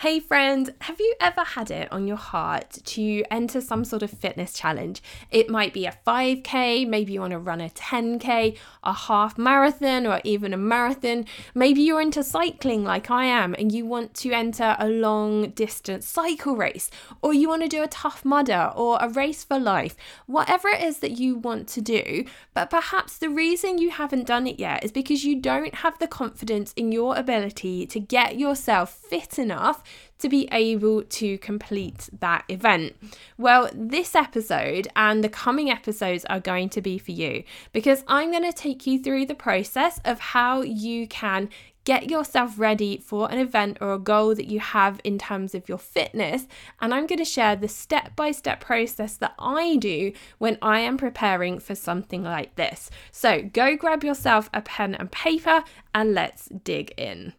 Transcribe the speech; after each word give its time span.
Hey, 0.00 0.20
friend, 0.20 0.74
have 0.82 1.00
you 1.00 1.14
ever 1.22 1.42
had 1.42 1.70
it 1.70 1.90
on 1.90 2.06
your 2.06 2.18
heart 2.18 2.68
to 2.84 3.24
enter 3.30 3.62
some 3.62 3.82
sort 3.82 4.02
of 4.02 4.10
fitness 4.10 4.52
challenge? 4.52 5.02
It 5.30 5.48
might 5.48 5.72
be 5.72 5.86
a 5.86 5.96
5K, 6.06 6.86
maybe 6.86 7.14
you 7.14 7.20
want 7.20 7.30
to 7.30 7.38
run 7.38 7.62
a 7.62 7.70
10K, 7.70 8.58
a 8.84 8.92
half 8.92 9.38
marathon, 9.38 10.06
or 10.06 10.20
even 10.22 10.52
a 10.52 10.58
marathon. 10.58 11.24
Maybe 11.54 11.80
you're 11.80 12.02
into 12.02 12.22
cycling 12.22 12.84
like 12.84 13.10
I 13.10 13.24
am 13.24 13.54
and 13.54 13.72
you 13.72 13.86
want 13.86 14.12
to 14.16 14.32
enter 14.32 14.76
a 14.78 14.86
long 14.86 15.48
distance 15.52 16.06
cycle 16.06 16.56
race, 16.56 16.90
or 17.22 17.32
you 17.32 17.48
want 17.48 17.62
to 17.62 17.68
do 17.68 17.82
a 17.82 17.88
tough 17.88 18.22
mudder 18.22 18.72
or 18.76 18.98
a 19.00 19.08
race 19.08 19.44
for 19.44 19.58
life. 19.58 19.96
Whatever 20.26 20.68
it 20.68 20.82
is 20.82 20.98
that 20.98 21.12
you 21.12 21.36
want 21.36 21.68
to 21.68 21.80
do, 21.80 22.26
but 22.52 22.68
perhaps 22.68 23.16
the 23.16 23.30
reason 23.30 23.78
you 23.78 23.88
haven't 23.88 24.26
done 24.26 24.46
it 24.46 24.60
yet 24.60 24.84
is 24.84 24.92
because 24.92 25.24
you 25.24 25.40
don't 25.40 25.76
have 25.76 25.98
the 25.98 26.06
confidence 26.06 26.74
in 26.74 26.92
your 26.92 27.16
ability 27.16 27.86
to 27.86 27.98
get 27.98 28.38
yourself 28.38 28.92
fit 28.92 29.38
enough 29.38 29.82
to 30.18 30.28
be 30.28 30.48
able 30.52 31.02
to 31.02 31.38
complete 31.38 32.08
that 32.20 32.44
event? 32.48 32.94
Well, 33.36 33.70
this 33.74 34.14
episode 34.14 34.88
and 34.96 35.22
the 35.22 35.28
coming 35.28 35.70
episodes 35.70 36.24
are 36.26 36.40
going 36.40 36.68
to 36.70 36.80
be 36.80 36.98
for 36.98 37.12
you 37.12 37.44
because 37.72 38.04
I'm 38.06 38.30
going 38.30 38.50
to 38.50 38.52
take 38.52 38.86
you 38.86 39.02
through 39.02 39.26
the 39.26 39.34
process 39.34 40.00
of 40.04 40.18
how 40.20 40.62
you 40.62 41.06
can 41.06 41.48
get 41.86 42.10
yourself 42.10 42.58
ready 42.58 42.98
for 42.98 43.30
an 43.30 43.38
event 43.38 43.78
or 43.80 43.94
a 43.94 43.98
goal 43.98 44.34
that 44.34 44.48
you 44.48 44.58
have 44.58 45.00
in 45.04 45.16
terms 45.16 45.54
of 45.54 45.68
your 45.68 45.78
fitness. 45.78 46.46
And 46.80 46.92
I'm 46.92 47.06
going 47.06 47.20
to 47.20 47.24
share 47.24 47.56
the 47.56 47.68
step 47.68 48.14
by 48.16 48.32
step 48.32 48.60
process 48.60 49.16
that 49.18 49.34
I 49.38 49.76
do 49.76 50.12
when 50.38 50.58
I 50.60 50.80
am 50.80 50.98
preparing 50.98 51.60
for 51.60 51.76
something 51.76 52.24
like 52.24 52.56
this. 52.56 52.90
So 53.12 53.40
go 53.40 53.76
grab 53.76 54.02
yourself 54.02 54.50
a 54.52 54.60
pen 54.60 54.96
and 54.96 55.10
paper 55.10 55.62
and 55.94 56.12
let's 56.12 56.48
dig 56.48 56.92
in. 56.98 57.32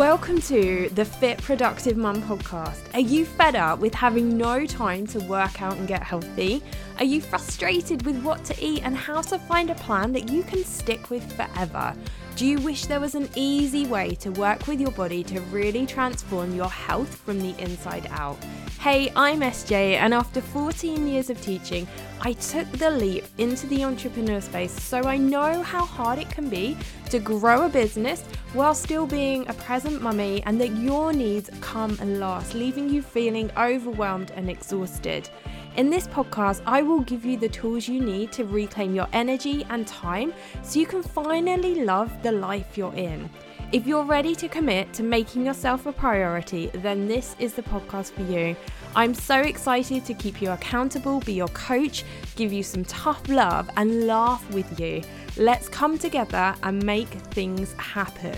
Welcome 0.00 0.40
to 0.40 0.88
the 0.94 1.04
Fit 1.04 1.42
Productive 1.42 1.94
Mum 1.94 2.22
podcast. 2.22 2.94
Are 2.94 3.00
you 3.00 3.26
fed 3.26 3.54
up 3.54 3.80
with 3.80 3.92
having 3.92 4.38
no 4.38 4.64
time 4.64 5.06
to 5.08 5.20
work 5.20 5.60
out 5.60 5.76
and 5.76 5.86
get 5.86 6.02
healthy? 6.02 6.62
Are 6.96 7.04
you 7.04 7.20
frustrated 7.20 8.06
with 8.06 8.22
what 8.22 8.42
to 8.46 8.64
eat 8.64 8.82
and 8.82 8.96
how 8.96 9.20
to 9.20 9.38
find 9.38 9.68
a 9.68 9.74
plan 9.74 10.14
that 10.14 10.30
you 10.30 10.42
can 10.42 10.64
stick 10.64 11.10
with 11.10 11.30
forever? 11.34 11.94
Do 12.34 12.46
you 12.46 12.58
wish 12.60 12.86
there 12.86 12.98
was 12.98 13.14
an 13.14 13.28
easy 13.34 13.86
way 13.86 14.14
to 14.20 14.30
work 14.30 14.66
with 14.66 14.80
your 14.80 14.92
body 14.92 15.22
to 15.24 15.40
really 15.52 15.84
transform 15.84 16.54
your 16.54 16.70
health 16.70 17.14
from 17.16 17.38
the 17.38 17.54
inside 17.62 18.06
out? 18.10 18.38
Hey, 18.80 19.12
I'm 19.14 19.40
SJ, 19.40 19.96
and 19.96 20.14
after 20.14 20.40
14 20.40 21.06
years 21.06 21.28
of 21.28 21.38
teaching, 21.42 21.86
I 22.22 22.32
took 22.32 22.66
the 22.72 22.88
leap 22.88 23.24
into 23.36 23.66
the 23.66 23.84
entrepreneur 23.84 24.40
space 24.40 24.72
so 24.72 25.02
I 25.02 25.18
know 25.18 25.62
how 25.62 25.84
hard 25.84 26.18
it 26.18 26.30
can 26.30 26.48
be 26.48 26.78
to 27.10 27.18
grow 27.18 27.66
a 27.66 27.68
business 27.68 28.22
while 28.54 28.74
still 28.74 29.04
being 29.06 29.46
a 29.50 29.52
present 29.52 30.00
mummy 30.00 30.42
and 30.46 30.58
that 30.62 30.74
your 30.78 31.12
needs 31.12 31.50
come 31.60 31.94
last, 32.18 32.54
leaving 32.54 32.88
you 32.88 33.02
feeling 33.02 33.50
overwhelmed 33.58 34.32
and 34.34 34.48
exhausted. 34.48 35.28
In 35.76 35.90
this 35.90 36.06
podcast, 36.06 36.62
I 36.64 36.80
will 36.80 37.00
give 37.00 37.26
you 37.26 37.36
the 37.36 37.50
tools 37.50 37.86
you 37.86 38.00
need 38.00 38.32
to 38.32 38.46
reclaim 38.46 38.94
your 38.94 39.08
energy 39.12 39.62
and 39.68 39.86
time 39.86 40.32
so 40.62 40.80
you 40.80 40.86
can 40.86 41.02
finally 41.02 41.84
love 41.84 42.10
the 42.22 42.32
life 42.32 42.78
you're 42.78 42.94
in. 42.94 43.28
If 43.72 43.86
you're 43.86 44.02
ready 44.02 44.34
to 44.34 44.48
commit 44.48 44.92
to 44.94 45.04
making 45.04 45.46
yourself 45.46 45.86
a 45.86 45.92
priority, 45.92 46.72
then 46.74 47.06
this 47.06 47.36
is 47.38 47.54
the 47.54 47.62
podcast 47.62 48.10
for 48.10 48.22
you. 48.22 48.56
I'm 48.96 49.14
so 49.14 49.42
excited 49.42 50.04
to 50.06 50.14
keep 50.14 50.42
you 50.42 50.50
accountable, 50.50 51.20
be 51.20 51.34
your 51.34 51.46
coach, 51.48 52.04
give 52.34 52.52
you 52.52 52.64
some 52.64 52.84
tough 52.84 53.28
love, 53.28 53.70
and 53.76 54.08
laugh 54.08 54.44
with 54.50 54.80
you. 54.80 55.02
Let's 55.36 55.68
come 55.68 55.98
together 55.98 56.52
and 56.64 56.82
make 56.82 57.06
things 57.06 57.72
happen. 57.74 58.36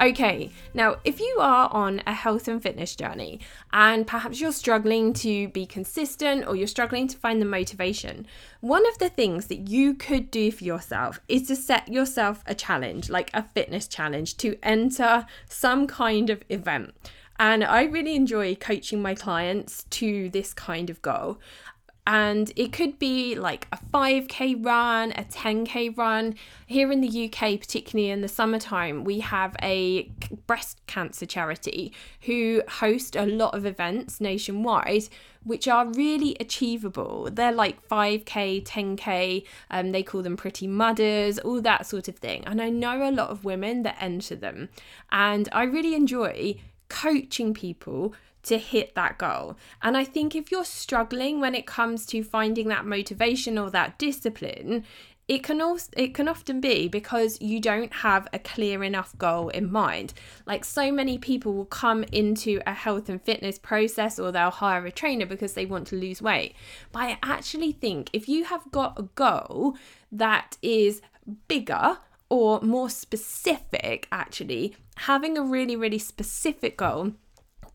Okay, 0.00 0.50
now 0.74 0.96
if 1.04 1.20
you 1.20 1.38
are 1.40 1.68
on 1.72 2.02
a 2.04 2.12
health 2.12 2.48
and 2.48 2.60
fitness 2.60 2.96
journey 2.96 3.38
and 3.72 4.06
perhaps 4.06 4.40
you're 4.40 4.52
struggling 4.52 5.12
to 5.14 5.48
be 5.48 5.66
consistent 5.66 6.46
or 6.48 6.56
you're 6.56 6.66
struggling 6.66 7.06
to 7.06 7.16
find 7.16 7.40
the 7.40 7.46
motivation, 7.46 8.26
one 8.60 8.86
of 8.88 8.98
the 8.98 9.08
things 9.08 9.46
that 9.46 9.68
you 9.68 9.94
could 9.94 10.32
do 10.32 10.50
for 10.50 10.64
yourself 10.64 11.20
is 11.28 11.46
to 11.46 11.54
set 11.54 11.88
yourself 11.88 12.42
a 12.46 12.56
challenge, 12.56 13.08
like 13.08 13.30
a 13.32 13.44
fitness 13.44 13.86
challenge, 13.86 14.36
to 14.38 14.58
enter 14.64 15.26
some 15.48 15.86
kind 15.86 16.28
of 16.28 16.42
event. 16.48 16.92
And 17.38 17.64
I 17.64 17.84
really 17.84 18.14
enjoy 18.14 18.54
coaching 18.56 19.02
my 19.02 19.14
clients 19.14 19.84
to 19.90 20.28
this 20.30 20.54
kind 20.54 20.88
of 20.90 21.02
goal 21.02 21.40
and 22.06 22.52
it 22.54 22.72
could 22.72 22.98
be 22.98 23.34
like 23.34 23.66
a 23.72 23.78
5k 23.92 24.64
run, 24.64 25.12
a 25.12 25.24
10k 25.24 25.96
run. 25.96 26.34
Here 26.66 26.92
in 26.92 27.00
the 27.00 27.24
UK, 27.26 27.58
particularly 27.58 28.10
in 28.10 28.20
the 28.20 28.28
summertime, 28.28 29.04
we 29.04 29.20
have 29.20 29.56
a 29.62 30.10
breast 30.46 30.78
cancer 30.86 31.24
charity 31.24 31.92
who 32.22 32.62
host 32.68 33.16
a 33.16 33.24
lot 33.24 33.54
of 33.54 33.64
events 33.64 34.20
nationwide 34.20 35.08
which 35.44 35.68
are 35.68 35.86
really 35.92 36.36
achievable. 36.40 37.28
They're 37.30 37.52
like 37.52 37.86
5k, 37.88 38.64
10k, 38.64 39.44
um, 39.70 39.92
they 39.92 40.02
call 40.02 40.22
them 40.22 40.36
pretty 40.36 40.66
mudders, 40.66 41.38
all 41.38 41.60
that 41.60 41.86
sort 41.86 42.08
of 42.08 42.16
thing. 42.16 42.44
And 42.46 42.60
I 42.60 42.70
know 42.70 43.06
a 43.06 43.12
lot 43.12 43.28
of 43.28 43.44
women 43.44 43.82
that 43.82 43.98
enter 44.00 44.34
them, 44.34 44.70
and 45.12 45.48
I 45.52 45.64
really 45.64 45.94
enjoy 45.94 46.56
coaching 46.88 47.54
people 47.54 48.14
to 48.44 48.58
hit 48.58 48.94
that 48.94 49.18
goal. 49.18 49.56
And 49.82 49.96
I 49.96 50.04
think 50.04 50.34
if 50.34 50.50
you're 50.50 50.64
struggling 50.64 51.40
when 51.40 51.54
it 51.54 51.66
comes 51.66 52.06
to 52.06 52.22
finding 52.22 52.68
that 52.68 52.86
motivation 52.86 53.58
or 53.58 53.70
that 53.70 53.98
discipline, 53.98 54.84
it 55.26 55.42
can 55.42 55.60
also 55.60 55.90
it 55.96 56.12
can 56.12 56.28
often 56.28 56.60
be 56.60 56.86
because 56.86 57.40
you 57.40 57.58
don't 57.60 57.92
have 57.92 58.28
a 58.32 58.38
clear 58.38 58.84
enough 58.84 59.16
goal 59.16 59.48
in 59.48 59.70
mind 59.70 60.12
like 60.46 60.64
so 60.64 60.92
many 60.92 61.16
people 61.16 61.54
will 61.54 61.64
come 61.64 62.04
into 62.12 62.60
a 62.66 62.74
health 62.74 63.08
and 63.08 63.22
fitness 63.22 63.58
process 63.58 64.18
or 64.18 64.30
they'll 64.30 64.50
hire 64.50 64.84
a 64.84 64.92
trainer 64.92 65.24
because 65.24 65.54
they 65.54 65.64
want 65.64 65.86
to 65.86 65.96
lose 65.96 66.20
weight 66.20 66.54
but 66.92 67.00
i 67.00 67.18
actually 67.22 67.72
think 67.72 68.10
if 68.12 68.28
you 68.28 68.44
have 68.44 68.70
got 68.70 68.98
a 68.98 69.02
goal 69.14 69.76
that 70.12 70.58
is 70.60 71.00
bigger 71.48 71.98
or 72.28 72.60
more 72.60 72.90
specific 72.90 74.06
actually 74.12 74.76
having 74.96 75.38
a 75.38 75.42
really 75.42 75.74
really 75.74 75.98
specific 75.98 76.76
goal 76.76 77.12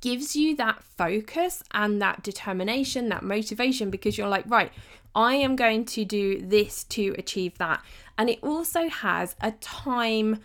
gives 0.02 0.36
you 0.36 0.56
that 0.56 0.84
focus 0.84 1.64
and 1.72 2.02
that 2.02 2.24
determination, 2.24 3.10
that 3.10 3.24
motivation, 3.24 3.90
because 3.90 4.18
you're 4.18 4.28
like, 4.28 4.46
right, 4.48 4.72
I 5.16 5.36
am 5.36 5.56
going 5.56 5.86
to 5.86 6.06
do 6.06 6.42
this 6.42 6.84
to 6.86 7.16
achieve 7.18 7.58
that. 7.58 7.84
And 8.18 8.30
it 8.30 8.40
also 8.44 8.90
has 8.90 9.36
a 9.42 9.52
time 9.52 10.40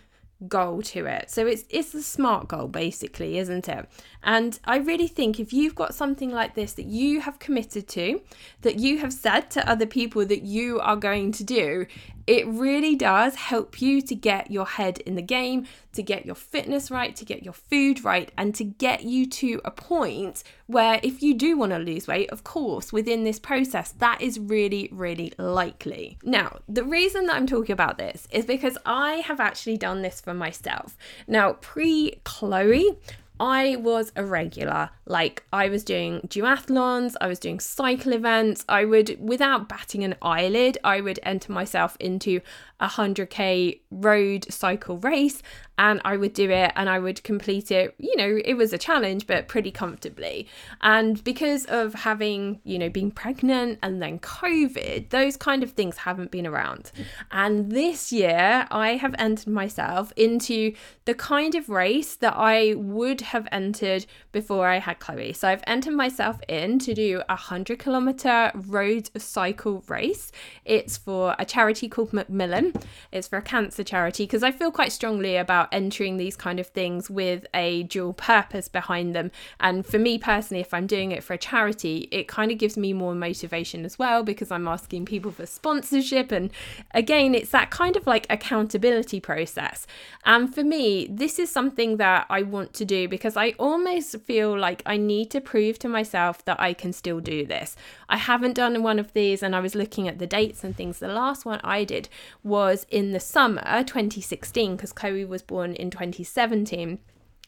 goal 0.49 0.82
to 0.82 1.06
it. 1.06 1.31
So 1.31 1.47
it's 1.47 1.65
it's 1.69 1.94
a 1.94 2.03
smart 2.03 2.49
goal 2.49 2.69
basically, 2.69 3.38
isn't 3.38 3.69
it? 3.69 3.88
And 4.22 4.59
I 4.65 4.78
really 4.78 5.09
think 5.09 5.38
if 5.38 5.53
you've 5.53 5.75
got 5.75 5.94
something 5.94 6.31
like 6.31 6.55
this 6.55 6.72
that 6.75 6.87
you 6.87 7.21
have 7.21 7.38
committed 7.38 7.88
to, 7.88 8.21
that 8.62 8.78
you 8.78 8.99
have 8.99 9.12
said 9.12 9.50
to 9.50 9.69
other 9.69 9.87
people 9.87 10.25
that 10.27 10.43
you 10.43 10.81
are 10.81 10.97
going 10.97 11.33
to 11.33 11.44
do, 11.44 11.87
it 12.27 12.47
really 12.47 12.97
does 12.97 13.34
help 13.34 13.83
you 13.83 14.00
to 14.00 14.15
get 14.15 14.50
your 14.50 14.66
head 14.66 14.99
in 15.00 15.15
the 15.15 15.22
game, 15.22 15.66
to 15.93 16.03
get 16.03 16.25
your 16.25 16.34
fitness 16.34 16.91
right, 16.91 17.15
to 17.16 17.25
get 17.25 17.43
your 17.43 17.53
food 17.53 18.03
right, 18.03 18.33
and 18.38 18.54
to 18.54 18.65
get 18.65 19.04
you 19.04 19.27
to 19.27 19.60
a 19.65 19.71
point 19.71 20.43
where 20.67 21.01
if 21.03 21.23
you 21.23 21.35
do 21.35 21.57
want 21.57 21.73
to 21.73 21.79
lose 21.79 22.07
weight, 22.07 22.31
of 22.31 22.45
course, 22.45 22.93
within 22.93 23.25
this 23.25 23.39
process, 23.39 23.93
that 23.93 24.21
is 24.21 24.39
really, 24.39 24.89
really 24.93 25.33
likely. 25.39 26.19
Now, 26.23 26.59
the 26.69 26.85
reason 26.85 27.27
that 27.27 27.37
I'm 27.37 27.47
talking 27.47 27.73
about 27.73 27.99
this 27.99 28.27
is 28.31 28.47
because 28.47 28.79
I 28.87 29.17
have 29.17 29.41
actually 29.41 29.77
done 29.77 30.03
this 30.03 30.21
for 30.21 30.35
myself. 30.35 30.97
Now, 31.27 31.55
pre 31.55 32.21
Chloe, 32.25 32.97
I 33.41 33.77
was 33.77 34.13
a 34.15 34.25
regular. 34.25 34.91
Like, 35.07 35.43
I 35.53 35.69
was 35.69 35.83
doing 35.83 36.21
duathlons, 36.21 37.15
I 37.21 37.27
was 37.27 37.41
doing 37.41 37.59
cycle 37.59 38.13
events. 38.13 38.65
I 38.69 38.84
would, 38.84 39.19
without 39.19 39.69
batting 39.69 40.05
an 40.05 40.15
eyelid, 40.22 40.78
I 40.84 41.01
would 41.01 41.19
enter 41.25 41.53
myself 41.53 41.97
into 41.99 42.41
a 42.78 42.87
100k 42.87 43.81
road 43.91 44.47
cycle 44.53 44.99
race 44.99 45.43
and 45.78 46.00
I 46.04 46.16
would 46.16 46.32
do 46.32 46.50
it 46.50 46.72
and 46.76 46.88
I 46.88 46.98
would 46.98 47.22
complete 47.24 47.71
it. 47.71 47.94
You 47.98 48.16
know, 48.16 48.41
it 48.44 48.54
was 48.54 48.72
a 48.72 48.78
challenge, 48.78 49.26
but 49.26 49.48
pretty 49.48 49.71
comfortably. 49.71 50.47
And 50.80 51.22
because 51.24 51.65
of 51.66 51.94
having, 51.94 52.60
you 52.65 52.78
know, 52.78 52.88
being 52.88 53.10
pregnant 53.10 53.78
and 53.82 54.00
then 54.00 54.18
COVID, 54.21 55.10
those 55.10 55.36
kind 55.36 55.62
of 55.62 55.72
things 55.72 55.98
haven't 55.98 56.30
been 56.30 56.47
around. 56.47 56.92
And 57.30 57.72
this 57.72 58.12
year, 58.12 58.66
I 58.71 58.97
have 58.97 59.15
entered 59.18 59.53
myself 59.53 60.12
into 60.16 60.74
the 61.06 61.15
kind 61.15 61.54
of 61.54 61.68
race 61.68 62.16
that 62.16 62.34
I 62.36 62.74
would 62.74 63.21
have 63.21 63.48
entered 63.50 64.06
before 64.32 64.68
I 64.68 64.78
had 64.78 65.00
Chloe. 65.00 65.32
So 65.32 65.48
I've 65.48 65.65
entered 65.66 65.94
myself 65.94 66.41
in 66.48 66.78
to 66.80 66.94
do 66.94 67.22
a 67.28 67.34
100 67.34 67.78
kilometer 67.78 68.53
road 68.54 69.10
cycle 69.16 69.84
race. 69.88 70.30
It's 70.65 70.97
for 70.97 71.34
a 71.38 71.44
charity 71.44 71.88
called 71.88 72.12
Macmillan. 72.12 72.74
It's 73.12 73.28
for 73.28 73.38
a 73.38 73.42
cancer 73.42 73.84
charity 73.84 74.24
because 74.24 74.42
I 74.42 74.50
feel 74.50 74.71
quite 74.71 74.92
strongly 74.92 75.36
about 75.36 75.64
about 75.65 75.77
entering 75.77 76.16
these 76.16 76.37
kind 76.37 76.61
of 76.61 76.66
things 76.69 77.11
with 77.11 77.47
a 77.55 77.84
dual 77.84 78.13
purpose 78.13 78.69
behind 78.69 79.15
them. 79.15 79.31
And 79.61 79.87
for 79.87 79.99
me 79.99 80.19
personally, 80.19 80.61
if 80.61 80.75
I'm 80.75 80.87
doing 80.87 81.13
it 81.13 81.22
for 81.22 81.34
a 81.34 81.39
charity, 81.39 82.09
it 82.11 82.28
kind 82.28 82.51
of 82.51 82.59
gives 82.59 82.77
me 82.77 82.93
more 82.93 83.15
motivation 83.15 83.84
as 83.84 83.99
well 83.99 84.22
because 84.22 84.51
I'm 84.51 84.69
asking 84.69 85.07
people 85.07 85.31
for 85.31 85.47
sponsorship. 85.47 86.33
And 86.33 86.51
again, 86.93 87.34
it's 87.34 87.51
that 87.51 87.71
kind 87.71 87.97
of 87.97 88.07
like 88.07 88.27
accountability 88.31 89.21
process. 89.21 89.87
And 90.25 90.55
for 90.55 90.65
me, 90.65 91.07
this 91.11 91.39
is 91.39 91.51
something 91.51 91.97
that 91.99 92.27
I 92.28 92.43
want 92.43 92.75
to 92.75 92.84
do 92.84 93.09
because 93.09 93.37
I 93.37 93.55
almost 93.59 94.19
feel 94.21 94.59
like 94.59 94.83
I 94.87 94.97
need 94.97 95.31
to 95.31 95.41
prove 95.41 95.78
to 95.81 95.89
myself 95.89 96.45
that 96.45 96.60
I 96.60 96.75
can 96.75 96.93
still 96.93 97.21
do 97.21 97.47
this. 97.47 97.77
I 98.09 98.17
haven't 98.17 98.55
done 98.55 98.83
one 98.83 98.99
of 98.99 99.13
these, 99.13 99.43
and 99.43 99.57
I 99.57 99.60
was 99.60 99.75
looking 99.75 100.09
at 100.09 100.19
the 100.19 100.27
dates 100.27 100.63
and 100.63 100.77
things. 100.77 100.99
The 100.99 101.09
last 101.09 101.45
one 101.45 101.60
I 101.65 101.84
did 101.84 102.09
was 102.43 102.87
in 102.91 103.13
the 103.13 103.21
summer 103.21 103.63
2016 103.63 104.77
because 104.77 104.93
Chloe 104.93 105.25
was 105.25 105.43
born 105.43 105.53
in 105.62 105.91
2017. 105.91 106.98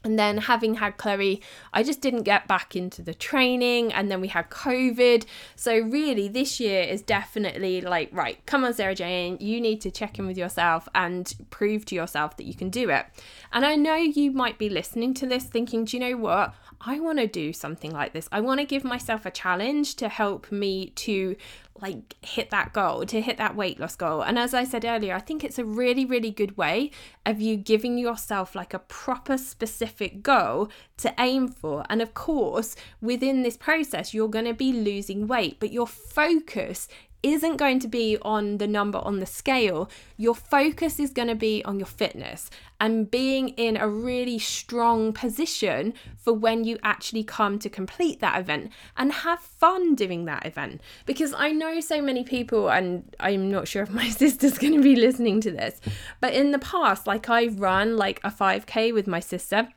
And 0.04 0.16
then 0.16 0.38
having 0.38 0.74
had 0.74 0.98
Chloe, 0.98 1.42
I 1.72 1.82
just 1.82 2.00
didn't 2.00 2.22
get 2.22 2.46
back 2.46 2.76
into 2.76 3.02
the 3.02 3.12
training. 3.12 3.92
And 3.92 4.08
then 4.08 4.20
we 4.20 4.28
had 4.28 4.50
COVID. 4.50 5.24
So, 5.56 5.80
really, 5.80 6.28
this 6.28 6.60
year 6.60 6.82
is 6.82 7.02
definitely 7.02 7.80
like, 7.80 8.10
right, 8.12 8.38
come 8.46 8.64
on, 8.64 8.72
Sarah 8.72 8.94
Jane, 8.94 9.36
you 9.40 9.60
need 9.60 9.80
to 9.80 9.90
check 9.90 10.18
in 10.20 10.26
with 10.28 10.38
yourself 10.38 10.88
and 10.94 11.34
prove 11.50 11.84
to 11.86 11.96
yourself 11.96 12.36
that 12.36 12.46
you 12.46 12.54
can 12.54 12.70
do 12.70 12.88
it. 12.88 13.06
And 13.52 13.66
I 13.66 13.74
know 13.74 13.96
you 13.96 14.30
might 14.30 14.58
be 14.58 14.68
listening 14.68 15.12
to 15.14 15.26
this 15.26 15.44
thinking, 15.44 15.84
do 15.84 15.96
you 15.96 16.00
know 16.08 16.16
what? 16.16 16.54
I 16.80 17.00
want 17.00 17.18
to 17.18 17.26
do 17.26 17.52
something 17.52 17.90
like 17.90 18.12
this. 18.12 18.28
I 18.30 18.40
want 18.40 18.60
to 18.60 18.66
give 18.66 18.84
myself 18.84 19.26
a 19.26 19.30
challenge 19.30 19.96
to 19.96 20.08
help 20.08 20.52
me 20.52 20.90
to 20.90 21.36
like 21.80 22.16
hit 22.22 22.50
that 22.50 22.72
goal, 22.72 23.04
to 23.06 23.20
hit 23.20 23.36
that 23.38 23.56
weight 23.56 23.78
loss 23.78 23.96
goal. 23.96 24.22
And 24.22 24.38
as 24.38 24.54
I 24.54 24.64
said 24.64 24.84
earlier, 24.84 25.14
I 25.14 25.20
think 25.20 25.44
it's 25.44 25.58
a 25.58 25.64
really, 25.64 26.04
really 26.04 26.30
good 26.30 26.56
way 26.56 26.90
of 27.24 27.40
you 27.40 27.56
giving 27.56 27.98
yourself 27.98 28.54
like 28.54 28.72
a 28.72 28.78
proper 28.78 29.36
specific 29.36 30.22
goal 30.22 30.70
to 30.98 31.14
aim 31.18 31.48
for. 31.48 31.84
And 31.90 32.00
of 32.00 32.14
course, 32.14 32.76
within 33.00 33.42
this 33.42 33.56
process, 33.56 34.14
you're 34.14 34.28
going 34.28 34.46
to 34.46 34.54
be 34.54 34.72
losing 34.72 35.26
weight, 35.26 35.58
but 35.60 35.72
your 35.72 35.86
focus 35.86 36.88
isn't 37.22 37.56
going 37.56 37.78
to 37.80 37.88
be 37.88 38.18
on 38.22 38.58
the 38.58 38.66
number 38.66 38.98
on 38.98 39.18
the 39.20 39.26
scale. 39.26 39.90
Your 40.16 40.34
focus 40.34 41.00
is 41.00 41.12
going 41.12 41.28
to 41.28 41.34
be 41.34 41.64
on 41.64 41.78
your 41.78 41.86
fitness 41.86 42.50
and 42.80 43.10
being 43.10 43.48
in 43.50 43.76
a 43.76 43.88
really 43.88 44.38
strong 44.38 45.12
position 45.12 45.94
for 46.16 46.32
when 46.32 46.64
you 46.64 46.78
actually 46.82 47.24
come 47.24 47.58
to 47.58 47.68
complete 47.68 48.20
that 48.20 48.38
event 48.38 48.70
and 48.96 49.12
have 49.12 49.40
fun 49.40 49.94
doing 49.94 50.26
that 50.26 50.44
event. 50.44 50.80
Because 51.06 51.32
I 51.34 51.52
know 51.52 51.80
so 51.80 52.02
many 52.02 52.22
people, 52.22 52.70
and 52.70 53.14
I'm 53.18 53.50
not 53.50 53.68
sure 53.68 53.82
if 53.82 53.90
my 53.90 54.08
sister's 54.22 54.58
going 54.58 54.74
to 54.74 54.82
be 54.82 54.96
listening 54.96 55.40
to 55.42 55.50
this, 55.50 55.80
but 56.20 56.34
in 56.34 56.52
the 56.52 56.58
past, 56.58 57.06
like 57.06 57.28
I've 57.28 57.60
run 57.60 57.96
like 57.96 58.20
a 58.22 58.30
5K 58.30 58.92
with 58.92 59.06
my 59.06 59.20
sister 59.20 59.68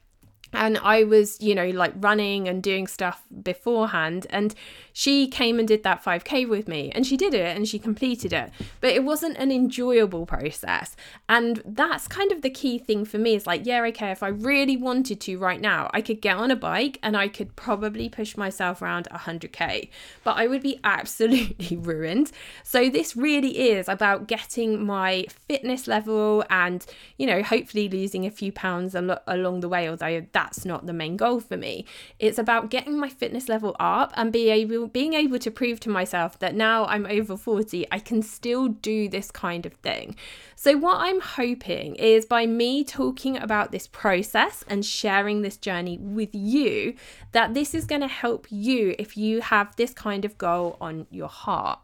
and 0.53 0.77
I 0.79 1.03
was, 1.03 1.39
you 1.41 1.53
know, 1.53 1.69
like 1.69 1.93
running 1.97 2.47
and 2.47 2.63
doing 2.63 2.87
stuff 2.87 3.23
beforehand. 3.43 4.25
And 4.29 4.55
she 4.99 5.29
came 5.29 5.59
and 5.59 5.65
did 5.65 5.83
that 5.83 6.03
5K 6.03 6.45
with 6.49 6.67
me, 6.67 6.91
and 6.93 7.07
she 7.07 7.15
did 7.15 7.33
it 7.33 7.55
and 7.55 7.65
she 7.65 7.79
completed 7.79 8.33
it. 8.33 8.51
But 8.81 8.89
it 8.89 9.05
wasn't 9.05 9.37
an 9.37 9.49
enjoyable 9.49 10.25
process. 10.25 10.97
And 11.29 11.61
that's 11.65 12.05
kind 12.05 12.33
of 12.33 12.41
the 12.41 12.49
key 12.49 12.79
thing 12.79 13.05
for 13.05 13.17
me 13.17 13.33
is 13.33 13.47
like, 13.47 13.65
yeah, 13.65 13.81
okay, 13.83 14.11
if 14.11 14.21
I 14.21 14.27
really 14.27 14.75
wanted 14.75 15.21
to 15.21 15.37
right 15.37 15.61
now, 15.61 15.89
I 15.93 16.01
could 16.01 16.19
get 16.19 16.35
on 16.35 16.51
a 16.51 16.55
bike 16.57 16.99
and 17.01 17.15
I 17.15 17.29
could 17.29 17.55
probably 17.55 18.09
push 18.09 18.35
myself 18.35 18.81
around 18.81 19.07
100K, 19.09 19.87
but 20.25 20.35
I 20.35 20.47
would 20.47 20.61
be 20.61 20.81
absolutely 20.83 21.77
ruined. 21.77 22.33
So 22.63 22.89
this 22.89 23.15
really 23.15 23.57
is 23.69 23.87
about 23.87 24.27
getting 24.27 24.85
my 24.85 25.27
fitness 25.47 25.87
level 25.87 26.43
and, 26.49 26.85
you 27.17 27.25
know, 27.25 27.41
hopefully 27.41 27.87
losing 27.87 28.25
a 28.25 28.31
few 28.31 28.51
pounds 28.51 28.93
al- 28.95 29.23
along 29.27 29.61
the 29.61 29.69
way, 29.69 29.87
although 29.87 30.25
that's 30.33 30.65
not 30.65 30.87
the 30.87 30.93
main 30.93 31.15
goal 31.15 31.39
for 31.39 31.55
me. 31.55 31.85
It's 32.19 32.37
about 32.37 32.69
getting 32.69 32.99
my 32.99 33.07
fitness 33.07 33.47
level 33.47 33.77
up 33.79 34.11
and 34.17 34.33
be 34.33 34.49
able 34.49 34.88
being 34.91 35.13
able 35.13 35.39
to 35.39 35.51
prove 35.51 35.79
to 35.81 35.89
myself 35.89 36.39
that 36.39 36.55
now 36.55 36.85
I'm 36.85 37.05
over 37.05 37.37
40, 37.37 37.85
I 37.91 37.99
can 37.99 38.21
still 38.21 38.67
do 38.67 39.09
this 39.09 39.31
kind 39.31 39.65
of 39.65 39.73
thing. 39.73 40.15
So 40.55 40.77
what 40.77 40.97
I'm 40.97 41.21
hoping 41.21 41.95
is 41.95 42.25
by 42.25 42.45
me 42.45 42.83
talking 42.83 43.37
about 43.37 43.71
this 43.71 43.87
process 43.87 44.63
and 44.67 44.85
sharing 44.85 45.41
this 45.41 45.57
journey 45.57 45.97
with 45.97 46.33
you 46.33 46.95
that 47.31 47.53
this 47.53 47.73
is 47.73 47.85
going 47.85 48.01
to 48.01 48.07
help 48.07 48.47
you 48.49 48.95
if 48.99 49.15
you 49.15 49.41
have 49.41 49.75
this 49.75 49.93
kind 49.93 50.25
of 50.25 50.37
goal 50.37 50.77
on 50.81 51.07
your 51.09 51.29
heart. 51.29 51.79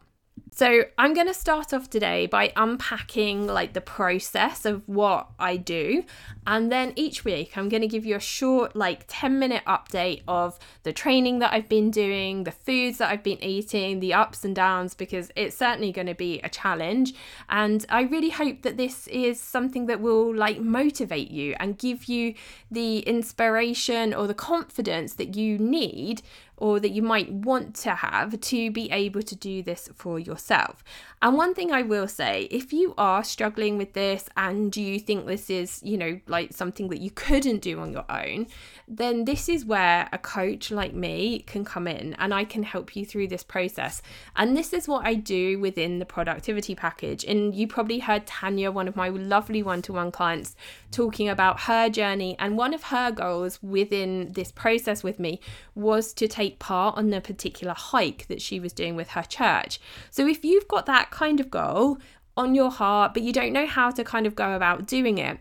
So, 0.57 0.86
I'm 0.98 1.13
going 1.13 1.28
to 1.28 1.34
start 1.34 1.74
off 1.74 1.90
today 1.90 2.28
by 2.28 2.54
unpacking 2.56 3.46
like 3.46 3.74
the 3.74 3.81
process 3.81 4.63
of 4.63 4.88
what 4.88 5.28
I 5.38 5.57
do. 5.57 6.06
And 6.48 6.72
then 6.72 6.94
each 6.96 7.25
week, 7.25 7.57
I'm 7.57 7.68
going 7.68 7.81
to 7.81 7.90
give 7.90 8.06
you 8.06 8.16
a 8.16 8.22
short, 8.22 8.74
like 8.74 9.04
10 9.10 9.38
minute 9.38 9.63
update 9.68 10.22
of 10.30 10.57
the 10.84 10.94
training 10.94 11.40
that 11.40 11.52
I've 11.52 11.68
been 11.68 11.92
doing, 11.92 12.46
the 12.46 12.54
foods 12.54 13.00
that 13.00 13.12
I've 13.12 13.22
been 13.22 13.44
eating, 13.44 14.00
the 14.00 14.13
ups 14.13 14.46
and 14.46 14.56
downs, 14.56 14.94
because 14.94 15.30
it's 15.36 15.57
certainly 15.57 15.92
going 15.92 16.07
to 16.07 16.16
be 16.16 16.40
a 16.40 16.48
challenge. 16.48 17.13
And 17.50 17.86
I 17.90 18.04
really 18.04 18.30
hope 18.30 18.62
that 18.62 18.78
this 18.78 19.08
is 19.08 19.42
something 19.42 19.88
that 19.88 20.00
will 20.00 20.34
like 20.34 20.62
motivate 20.62 21.31
you 21.31 21.54
and 21.60 21.78
give 21.78 22.06
you 22.06 22.34
the 22.72 23.00
inspiration 23.00 24.13
or 24.13 24.25
the 24.25 24.34
confidence 24.34 25.16
that 25.16 25.36
you 25.36 25.58
need 25.58 26.22
or 26.57 26.80
that 26.80 26.92
you 26.92 27.02
might 27.02 27.31
want 27.31 27.75
to 27.75 27.96
have 27.96 28.40
to 28.40 28.72
be 28.72 28.90
able 28.92 29.22
to 29.22 29.36
do 29.36 29.62
this 29.62 29.90
for 29.96 30.19
yourself. 30.19 30.84
And 31.22 31.36
one 31.36 31.54
thing 31.54 31.72
I 31.72 31.81
will 31.81 32.07
say 32.07 32.48
if 32.52 32.72
you 32.72 32.94
are 32.98 33.24
struggling 33.24 33.78
with 33.78 33.94
this 33.94 34.30
and 34.38 34.75
you 34.75 35.00
think 35.00 35.25
this 35.25 35.50
is, 35.50 35.81
you 35.84 35.98
know, 35.98 36.19
like 36.28 36.54
something 36.54 36.90
that 36.90 37.02
you 37.02 37.10
couldn't 37.10 37.62
do 37.62 37.80
on 37.80 37.92
your 37.92 38.06
own, 38.10 38.46
then 38.88 39.25
this 39.25 39.50
is 39.50 39.66
where 39.66 40.07
a 40.12 40.18
coach 40.19 40.69
like 40.69 40.94
me 40.94 41.40
can 41.40 41.66
come 41.66 41.88
in 41.88 42.13
and 42.16 42.34
I 42.34 42.44
can 42.44 42.62
help 42.62 42.96
you 42.96 43.06
through 43.06 43.30
this 43.30 43.44
process. 43.44 44.01
And 44.36 44.56
this 44.56 44.72
is 44.72 44.88
what 44.88 45.06
I 45.06 45.16
do 45.16 45.60
within 45.60 45.98
the 45.98 46.06
productivity 46.06 46.75
package. 46.75 47.24
And 47.24 47.56
you 47.56 47.68
probably 47.68 48.00
heard 48.00 48.28
Tanya, 48.28 48.72
one 48.72 48.88
of 48.88 48.96
my 48.96 49.10
lovely 49.10 49.63
one 49.63 49.81
to 49.84 49.94
one 49.94 50.12
clients, 50.12 50.56
talking 50.92 51.28
about 51.28 51.62
her 51.62 51.90
journey. 51.90 52.36
And 52.38 52.56
one 52.56 52.74
of 52.74 52.84
her 52.84 53.10
goals 53.10 53.62
within 53.63 54.31
this 54.34 54.51
process 54.51 55.04
with 55.04 55.19
me 55.19 55.40
was 55.74 56.13
to 56.13 56.28
take 56.28 56.44
part 56.51 56.97
on 56.97 57.09
the 57.09 57.21
particular 57.21 57.74
hike 57.74 58.27
that 58.27 58.42
she 58.42 58.59
was 58.59 58.74
doing 58.74 58.95
with 58.95 59.09
her 59.09 59.24
church. 59.24 59.80
So 60.09 60.27
if 60.27 60.44
you've 60.45 60.68
got 60.68 60.86
that 60.86 61.12
kind 61.12 61.39
of 61.39 61.51
goal 61.51 61.97
on 62.38 62.56
your 62.56 62.71
heart, 62.71 63.13
but 63.13 63.24
you 63.24 63.31
don't 63.33 63.53
know 63.53 63.65
how 63.65 63.92
to 63.92 64.03
kind 64.03 64.27
of 64.27 64.36
go 64.36 64.53
about 64.53 64.88
doing 64.88 65.18
it, 65.18 65.39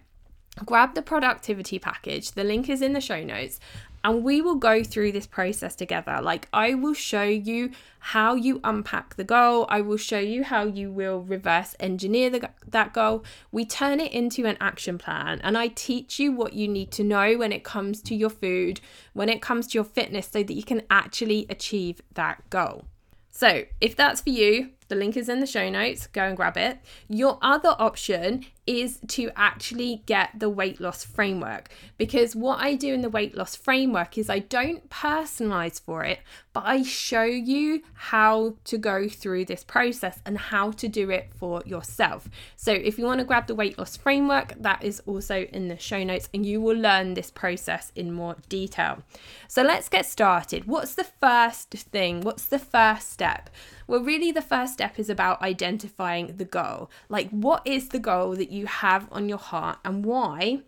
grab 0.64 0.94
the 0.94 1.02
productivity 1.02 1.78
package. 1.78 2.32
The 2.32 2.44
link 2.44 2.68
is 2.68 2.82
in 2.82 2.92
the 2.92 3.00
show 3.00 3.22
notes. 3.22 3.58
And 4.04 4.22
we 4.22 4.42
will 4.42 4.56
go 4.56 4.84
through 4.84 5.12
this 5.12 5.26
process 5.26 5.74
together. 5.74 6.20
Like, 6.22 6.46
I 6.52 6.74
will 6.74 6.92
show 6.92 7.22
you 7.22 7.70
how 7.98 8.34
you 8.34 8.60
unpack 8.62 9.16
the 9.16 9.24
goal. 9.24 9.64
I 9.70 9.80
will 9.80 9.96
show 9.96 10.18
you 10.18 10.44
how 10.44 10.64
you 10.64 10.92
will 10.92 11.22
reverse 11.22 11.74
engineer 11.80 12.28
the, 12.28 12.50
that 12.68 12.92
goal. 12.92 13.24
We 13.50 13.64
turn 13.64 14.00
it 14.00 14.12
into 14.12 14.44
an 14.44 14.58
action 14.60 14.98
plan, 14.98 15.40
and 15.42 15.56
I 15.56 15.68
teach 15.68 16.18
you 16.18 16.32
what 16.32 16.52
you 16.52 16.68
need 16.68 16.92
to 16.92 17.02
know 17.02 17.38
when 17.38 17.50
it 17.50 17.64
comes 17.64 18.02
to 18.02 18.14
your 18.14 18.28
food, 18.28 18.82
when 19.14 19.30
it 19.30 19.40
comes 19.40 19.68
to 19.68 19.78
your 19.78 19.84
fitness, 19.84 20.28
so 20.30 20.42
that 20.42 20.54
you 20.54 20.62
can 20.62 20.82
actually 20.90 21.46
achieve 21.48 22.02
that 22.12 22.50
goal. 22.50 22.84
So, 23.30 23.64
if 23.80 23.96
that's 23.96 24.20
for 24.20 24.30
you, 24.30 24.70
the 24.88 24.94
link 24.94 25.16
is 25.16 25.28
in 25.28 25.40
the 25.40 25.46
show 25.46 25.68
notes. 25.68 26.06
Go 26.06 26.22
and 26.22 26.36
grab 26.36 26.56
it. 26.56 26.78
Your 27.08 27.38
other 27.42 27.74
option 27.78 28.44
is 28.66 28.98
to 29.08 29.30
actually 29.36 30.02
get 30.06 30.30
the 30.38 30.48
weight 30.48 30.80
loss 30.80 31.04
framework 31.04 31.68
because 31.98 32.34
what 32.34 32.60
I 32.60 32.74
do 32.74 32.94
in 32.94 33.02
the 33.02 33.10
weight 33.10 33.36
loss 33.36 33.54
framework 33.54 34.16
is 34.16 34.30
I 34.30 34.38
don't 34.38 34.88
personalize 34.88 35.80
for 35.80 36.04
it, 36.04 36.20
but 36.52 36.64
I 36.66 36.82
show 36.82 37.24
you 37.24 37.82
how 37.94 38.54
to 38.64 38.78
go 38.78 39.08
through 39.08 39.44
this 39.44 39.64
process 39.64 40.20
and 40.24 40.38
how 40.38 40.70
to 40.72 40.88
do 40.88 41.10
it 41.10 41.30
for 41.36 41.62
yourself. 41.66 42.28
So 42.56 42.72
if 42.72 42.98
you 42.98 43.04
want 43.04 43.18
to 43.18 43.24
grab 43.24 43.46
the 43.46 43.54
weight 43.54 43.78
loss 43.78 43.96
framework, 43.96 44.54
that 44.58 44.82
is 44.82 45.00
also 45.06 45.42
in 45.52 45.68
the 45.68 45.78
show 45.78 46.02
notes 46.02 46.28
and 46.32 46.46
you 46.46 46.60
will 46.60 46.76
learn 46.76 47.14
this 47.14 47.30
process 47.30 47.92
in 47.94 48.12
more 48.12 48.36
detail. 48.48 49.02
So 49.48 49.62
let's 49.62 49.88
get 49.88 50.06
started. 50.06 50.66
What's 50.66 50.94
the 50.94 51.04
first 51.04 51.70
thing? 51.70 52.22
What's 52.22 52.46
the 52.46 52.58
first 52.58 53.12
step? 53.12 53.50
Well, 53.86 54.00
really, 54.00 54.32
the 54.32 54.42
first 54.42 54.72
step 54.72 54.98
is 54.98 55.10
about 55.10 55.42
identifying 55.42 56.38
the 56.38 56.44
goal. 56.46 56.90
Like, 57.08 57.28
what 57.30 57.62
is 57.66 57.88
the 57.88 57.98
goal 57.98 58.34
that 58.36 58.50
you 58.54 58.66
have 58.66 59.08
on 59.12 59.28
your 59.28 59.38
heart 59.38 59.78
and 59.84 60.04
why? 60.04 60.60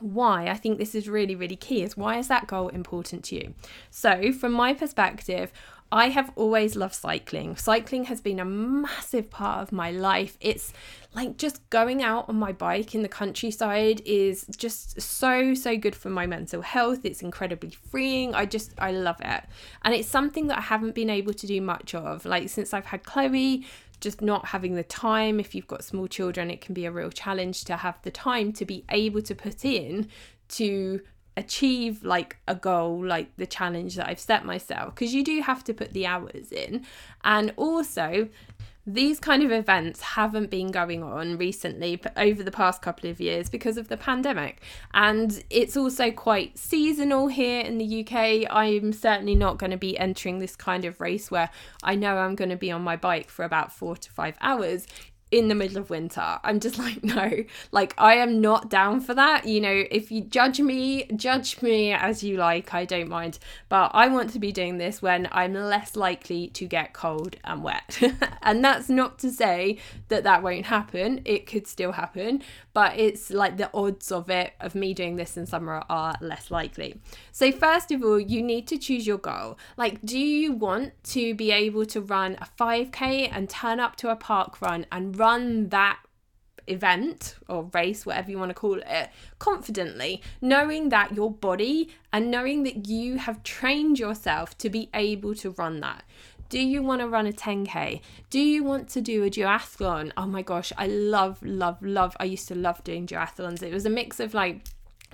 Why 0.00 0.46
I 0.46 0.54
think 0.54 0.78
this 0.78 0.94
is 0.94 1.08
really, 1.08 1.34
really 1.34 1.56
key 1.56 1.82
is 1.82 1.96
why 1.96 2.18
is 2.18 2.28
that 2.28 2.46
goal 2.46 2.68
important 2.68 3.24
to 3.26 3.36
you? 3.36 3.54
So, 3.90 4.32
from 4.32 4.52
my 4.52 4.72
perspective, 4.72 5.52
I 5.92 6.10
have 6.10 6.30
always 6.36 6.76
loved 6.76 6.94
cycling. 6.94 7.56
Cycling 7.56 8.04
has 8.04 8.20
been 8.20 8.38
a 8.38 8.44
massive 8.44 9.28
part 9.28 9.60
of 9.60 9.72
my 9.72 9.90
life. 9.90 10.38
It's 10.40 10.72
like 11.14 11.36
just 11.36 11.68
going 11.70 12.00
out 12.00 12.28
on 12.28 12.36
my 12.36 12.52
bike 12.52 12.94
in 12.94 13.02
the 13.02 13.08
countryside 13.08 14.00
is 14.06 14.46
just 14.56 15.00
so, 15.00 15.52
so 15.54 15.76
good 15.76 15.96
for 15.96 16.08
my 16.08 16.26
mental 16.26 16.62
health. 16.62 17.04
It's 17.04 17.22
incredibly 17.22 17.70
freeing. 17.90 18.36
I 18.36 18.46
just, 18.46 18.72
I 18.78 18.92
love 18.92 19.20
it. 19.20 19.42
And 19.82 19.92
it's 19.92 20.08
something 20.08 20.46
that 20.46 20.58
I 20.58 20.62
haven't 20.62 20.94
been 20.94 21.10
able 21.10 21.34
to 21.34 21.46
do 21.46 21.60
much 21.60 21.92
of. 21.96 22.24
Like 22.24 22.48
since 22.50 22.72
I've 22.72 22.86
had 22.86 23.02
Chloe, 23.02 23.66
just 24.00 24.20
not 24.20 24.46
having 24.46 24.74
the 24.74 24.84
time. 24.84 25.40
If 25.40 25.54
you've 25.54 25.66
got 25.66 25.84
small 25.84 26.06
children, 26.06 26.50
it 26.50 26.60
can 26.60 26.74
be 26.74 26.86
a 26.86 26.90
real 26.90 27.10
challenge 27.10 27.64
to 27.64 27.76
have 27.76 28.00
the 28.02 28.10
time 28.10 28.52
to 28.54 28.64
be 28.64 28.84
able 28.90 29.22
to 29.22 29.34
put 29.34 29.64
in 29.64 30.08
to 30.48 31.00
achieve 31.36 32.04
like 32.04 32.36
a 32.48 32.54
goal 32.54 33.04
like 33.04 33.34
the 33.36 33.46
challenge 33.46 33.94
that 33.94 34.08
I've 34.08 34.20
set 34.20 34.44
myself 34.44 34.94
because 34.94 35.14
you 35.14 35.24
do 35.24 35.40
have 35.42 35.62
to 35.64 35.72
put 35.72 35.92
the 35.92 36.04
hours 36.04 36.50
in 36.50 36.84
and 37.22 37.52
also 37.56 38.28
these 38.86 39.20
kind 39.20 39.42
of 39.42 39.52
events 39.52 40.00
haven't 40.00 40.50
been 40.50 40.70
going 40.70 41.02
on 41.02 41.36
recently 41.36 41.96
but 41.96 42.12
over 42.16 42.42
the 42.42 42.50
past 42.50 42.80
couple 42.82 43.10
of 43.10 43.20
years 43.20 43.48
because 43.48 43.76
of 43.76 43.88
the 43.88 43.96
pandemic. 43.96 44.62
And 44.94 45.44
it's 45.50 45.76
also 45.76 46.10
quite 46.10 46.58
seasonal 46.58 47.28
here 47.28 47.60
in 47.60 47.78
the 47.78 48.04
UK 48.04 48.46
I'm 48.50 48.92
certainly 48.92 49.34
not 49.34 49.58
going 49.58 49.70
to 49.70 49.76
be 49.76 49.98
entering 49.98 50.38
this 50.38 50.56
kind 50.56 50.84
of 50.84 51.00
race 51.00 51.30
where 51.30 51.50
I 51.82 51.94
know 51.94 52.16
I'm 52.18 52.34
going 52.34 52.50
to 52.50 52.56
be 52.56 52.70
on 52.70 52.82
my 52.82 52.96
bike 52.96 53.28
for 53.30 53.44
about 53.44 53.72
4 53.72 53.96
to 53.96 54.10
5 54.10 54.36
hours 54.40 54.86
in 55.30 55.48
the 55.48 55.54
middle 55.54 55.78
of 55.78 55.90
winter. 55.90 56.38
I'm 56.42 56.60
just 56.60 56.78
like, 56.78 57.02
no, 57.04 57.44
like 57.72 57.94
I 57.98 58.14
am 58.14 58.40
not 58.40 58.68
down 58.68 59.00
for 59.00 59.14
that. 59.14 59.46
You 59.46 59.60
know, 59.60 59.84
if 59.90 60.10
you 60.10 60.22
judge 60.22 60.60
me, 60.60 61.04
judge 61.16 61.60
me 61.62 61.92
as 61.92 62.22
you 62.22 62.36
like, 62.36 62.74
I 62.74 62.84
don't 62.84 63.08
mind. 63.08 63.38
But 63.68 63.92
I 63.94 64.08
want 64.08 64.30
to 64.30 64.38
be 64.38 64.52
doing 64.52 64.78
this 64.78 65.00
when 65.00 65.28
I'm 65.32 65.54
less 65.54 65.96
likely 65.96 66.48
to 66.48 66.66
get 66.66 66.92
cold 66.92 67.36
and 67.44 67.62
wet. 67.62 68.00
and 68.42 68.64
that's 68.64 68.88
not 68.88 69.18
to 69.20 69.30
say 69.30 69.78
that 70.08 70.24
that 70.24 70.42
won't 70.42 70.66
happen, 70.66 71.20
it 71.24 71.46
could 71.46 71.66
still 71.66 71.92
happen, 71.92 72.42
but 72.72 72.98
it's 72.98 73.30
like 73.30 73.56
the 73.56 73.70
odds 73.74 74.10
of 74.10 74.30
it, 74.30 74.52
of 74.60 74.74
me 74.74 74.94
doing 74.94 75.16
this 75.16 75.36
in 75.36 75.46
summer, 75.46 75.82
are 75.88 76.16
less 76.20 76.50
likely. 76.50 77.00
So, 77.32 77.52
first 77.52 77.90
of 77.90 78.02
all, 78.02 78.20
you 78.20 78.42
need 78.42 78.66
to 78.68 78.78
choose 78.78 79.06
your 79.06 79.18
goal. 79.18 79.58
Like, 79.76 80.00
do 80.02 80.18
you 80.18 80.52
want 80.52 80.92
to 81.04 81.34
be 81.34 81.50
able 81.50 81.86
to 81.86 82.00
run 82.00 82.36
a 82.40 82.46
5K 82.58 83.30
and 83.32 83.48
turn 83.48 83.80
up 83.80 83.96
to 83.96 84.10
a 84.10 84.16
park 84.16 84.60
run 84.60 84.86
and 84.90 85.16
run 85.20 85.68
that 85.68 85.98
event 86.66 87.36
or 87.48 87.64
race, 87.74 88.06
whatever 88.06 88.30
you 88.30 88.38
want 88.38 88.50
to 88.50 88.54
call 88.54 88.80
it, 88.86 89.10
confidently, 89.38 90.22
knowing 90.40 90.88
that 90.88 91.14
your 91.14 91.30
body 91.30 91.90
and 92.12 92.30
knowing 92.30 92.62
that 92.62 92.88
you 92.88 93.18
have 93.18 93.42
trained 93.42 93.98
yourself 93.98 94.56
to 94.58 94.70
be 94.70 94.88
able 94.94 95.34
to 95.34 95.50
run 95.50 95.80
that. 95.80 96.02
Do 96.48 96.58
you 96.58 96.82
want 96.82 97.00
to 97.00 97.08
run 97.08 97.26
a 97.26 97.32
10K? 97.32 98.00
Do 98.28 98.40
you 98.40 98.64
want 98.64 98.88
to 98.90 99.00
do 99.00 99.22
a 99.24 99.30
duathlon? 99.30 100.10
Oh 100.16 100.26
my 100.26 100.42
gosh, 100.42 100.72
I 100.76 100.86
love, 100.86 101.40
love, 101.42 101.80
love. 101.80 102.16
I 102.18 102.24
used 102.24 102.48
to 102.48 102.56
love 102.56 102.82
doing 102.82 103.06
duathlons. 103.06 103.62
It 103.62 103.72
was 103.72 103.86
a 103.86 103.90
mix 103.90 104.18
of 104.18 104.34
like 104.34 104.64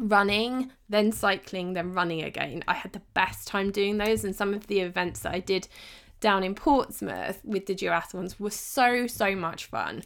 running, 0.01 0.73
then 0.89 1.13
cycling, 1.13 1.75
then 1.75 1.93
running 1.93 2.23
again. 2.23 2.65
I 2.67 2.75
had 2.75 2.93
the 2.93 3.03
best 3.13 3.49
time 3.49 3.71
doing 3.71 3.99
those, 3.99 4.25
and 4.25 4.35
some 4.35 4.55
of 4.55 4.67
the 4.67 4.81
events 4.81 5.21
that 5.21 5.35
I 5.35 5.41
did 5.41 5.69
down 6.21 6.43
in 6.43 6.55
Portsmouth 6.55 7.41
with 7.45 7.67
the 7.67 7.75
duathlons 7.75 8.39
were 8.41 8.51
so, 8.51 9.07
so 9.07 9.35
much 9.35 9.67
fun. 9.67 10.03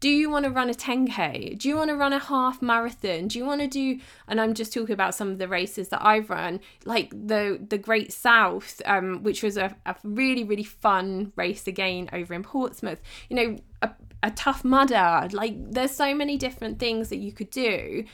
Do 0.00 0.10
you 0.10 0.28
want 0.28 0.44
to 0.44 0.50
run 0.50 0.68
a 0.68 0.74
10k 0.74 1.58
do 1.58 1.66
you 1.66 1.76
want 1.76 1.88
to 1.88 1.96
run 1.96 2.12
a 2.12 2.18
half 2.18 2.60
marathon? 2.60 3.26
Do 3.26 3.38
you 3.38 3.46
want 3.46 3.62
to 3.62 3.66
do 3.66 4.00
and 4.28 4.38
i'm 4.38 4.52
just 4.52 4.70
talking 4.70 4.92
about 4.92 5.14
some 5.14 5.30
of 5.30 5.38
the 5.38 5.48
races 5.48 5.88
that 5.88 6.04
i've 6.04 6.28
run 6.28 6.60
like 6.84 7.08
the 7.08 7.58
the 7.70 7.78
great 7.78 8.12
south 8.12 8.82
um, 8.84 9.22
which 9.22 9.42
was 9.42 9.56
a, 9.56 9.74
a 9.86 9.96
really 10.02 10.44
really 10.44 10.64
fun 10.64 11.32
race 11.36 11.66
again 11.66 12.10
over 12.12 12.34
in 12.34 12.42
portsmouth. 12.42 13.00
You 13.30 13.36
know 13.36 13.56
a, 13.80 13.90
a 14.22 14.30
tough 14.32 14.62
mudder 14.62 15.26
like 15.32 15.54
there's 15.70 15.92
so 15.92 16.14
many 16.14 16.36
different 16.36 16.78
things 16.78 17.08
that 17.08 17.18
you 17.18 17.32
could 17.32 17.48
do. 17.48 18.04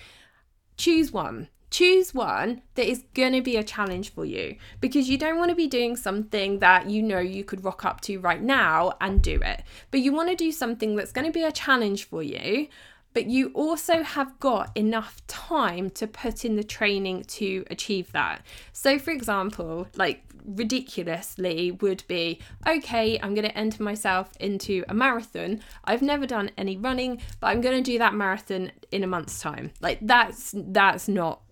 Choose 0.76 1.10
one 1.10 1.48
choose 1.70 2.12
one 2.12 2.62
that 2.74 2.88
is 2.88 3.04
going 3.14 3.32
to 3.32 3.40
be 3.40 3.56
a 3.56 3.64
challenge 3.64 4.12
for 4.12 4.24
you 4.24 4.56
because 4.80 5.08
you 5.08 5.16
don't 5.16 5.38
want 5.38 5.50
to 5.50 5.54
be 5.54 5.66
doing 5.66 5.96
something 5.96 6.58
that 6.58 6.90
you 6.90 7.02
know 7.02 7.20
you 7.20 7.44
could 7.44 7.64
rock 7.64 7.84
up 7.84 8.00
to 8.02 8.18
right 8.18 8.42
now 8.42 8.92
and 9.00 9.22
do 9.22 9.40
it. 9.42 9.62
But 9.90 10.00
you 10.00 10.12
want 10.12 10.30
to 10.30 10.36
do 10.36 10.52
something 10.52 10.96
that's 10.96 11.12
going 11.12 11.26
to 11.26 11.32
be 11.32 11.44
a 11.44 11.52
challenge 11.52 12.04
for 12.04 12.22
you, 12.22 12.68
but 13.12 13.26
you 13.26 13.50
also 13.54 14.02
have 14.02 14.38
got 14.40 14.76
enough 14.76 15.24
time 15.26 15.90
to 15.90 16.06
put 16.06 16.44
in 16.44 16.56
the 16.56 16.64
training 16.64 17.24
to 17.24 17.64
achieve 17.70 18.12
that. 18.12 18.42
So, 18.72 18.98
for 18.98 19.10
example, 19.10 19.88
like 19.96 20.22
ridiculously 20.44 21.70
would 21.70 22.02
be 22.08 22.40
okay, 22.66 23.18
I'm 23.22 23.34
going 23.34 23.46
to 23.46 23.58
enter 23.58 23.82
myself 23.82 24.30
into 24.40 24.84
a 24.88 24.94
marathon. 24.94 25.60
I've 25.84 26.02
never 26.02 26.26
done 26.26 26.50
any 26.56 26.76
running, 26.76 27.20
but 27.40 27.48
I'm 27.48 27.60
going 27.60 27.82
to 27.82 27.90
do 27.90 27.98
that 27.98 28.14
marathon 28.14 28.72
in 28.90 29.04
a 29.04 29.06
month's 29.06 29.40
time. 29.40 29.72
Like 29.80 29.98
that's 30.02 30.54
that's 30.56 31.08
not 31.08 31.42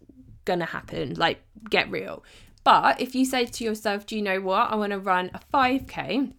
gonna 0.49 0.64
happen. 0.64 1.14
Like, 1.14 1.38
get 1.71 1.90
real. 1.90 2.25
But 2.64 3.00
if 3.00 3.14
you 3.14 3.25
say 3.25 3.47
to 3.47 3.64
yourself, 3.64 4.07
do 4.07 4.17
you 4.17 4.23
know 4.23 4.40
what? 4.40 4.71
I 4.71 4.75
want 4.75 4.93
to 4.93 4.99
run 4.99 5.31
a 5.33 5.40
5K 5.55 6.33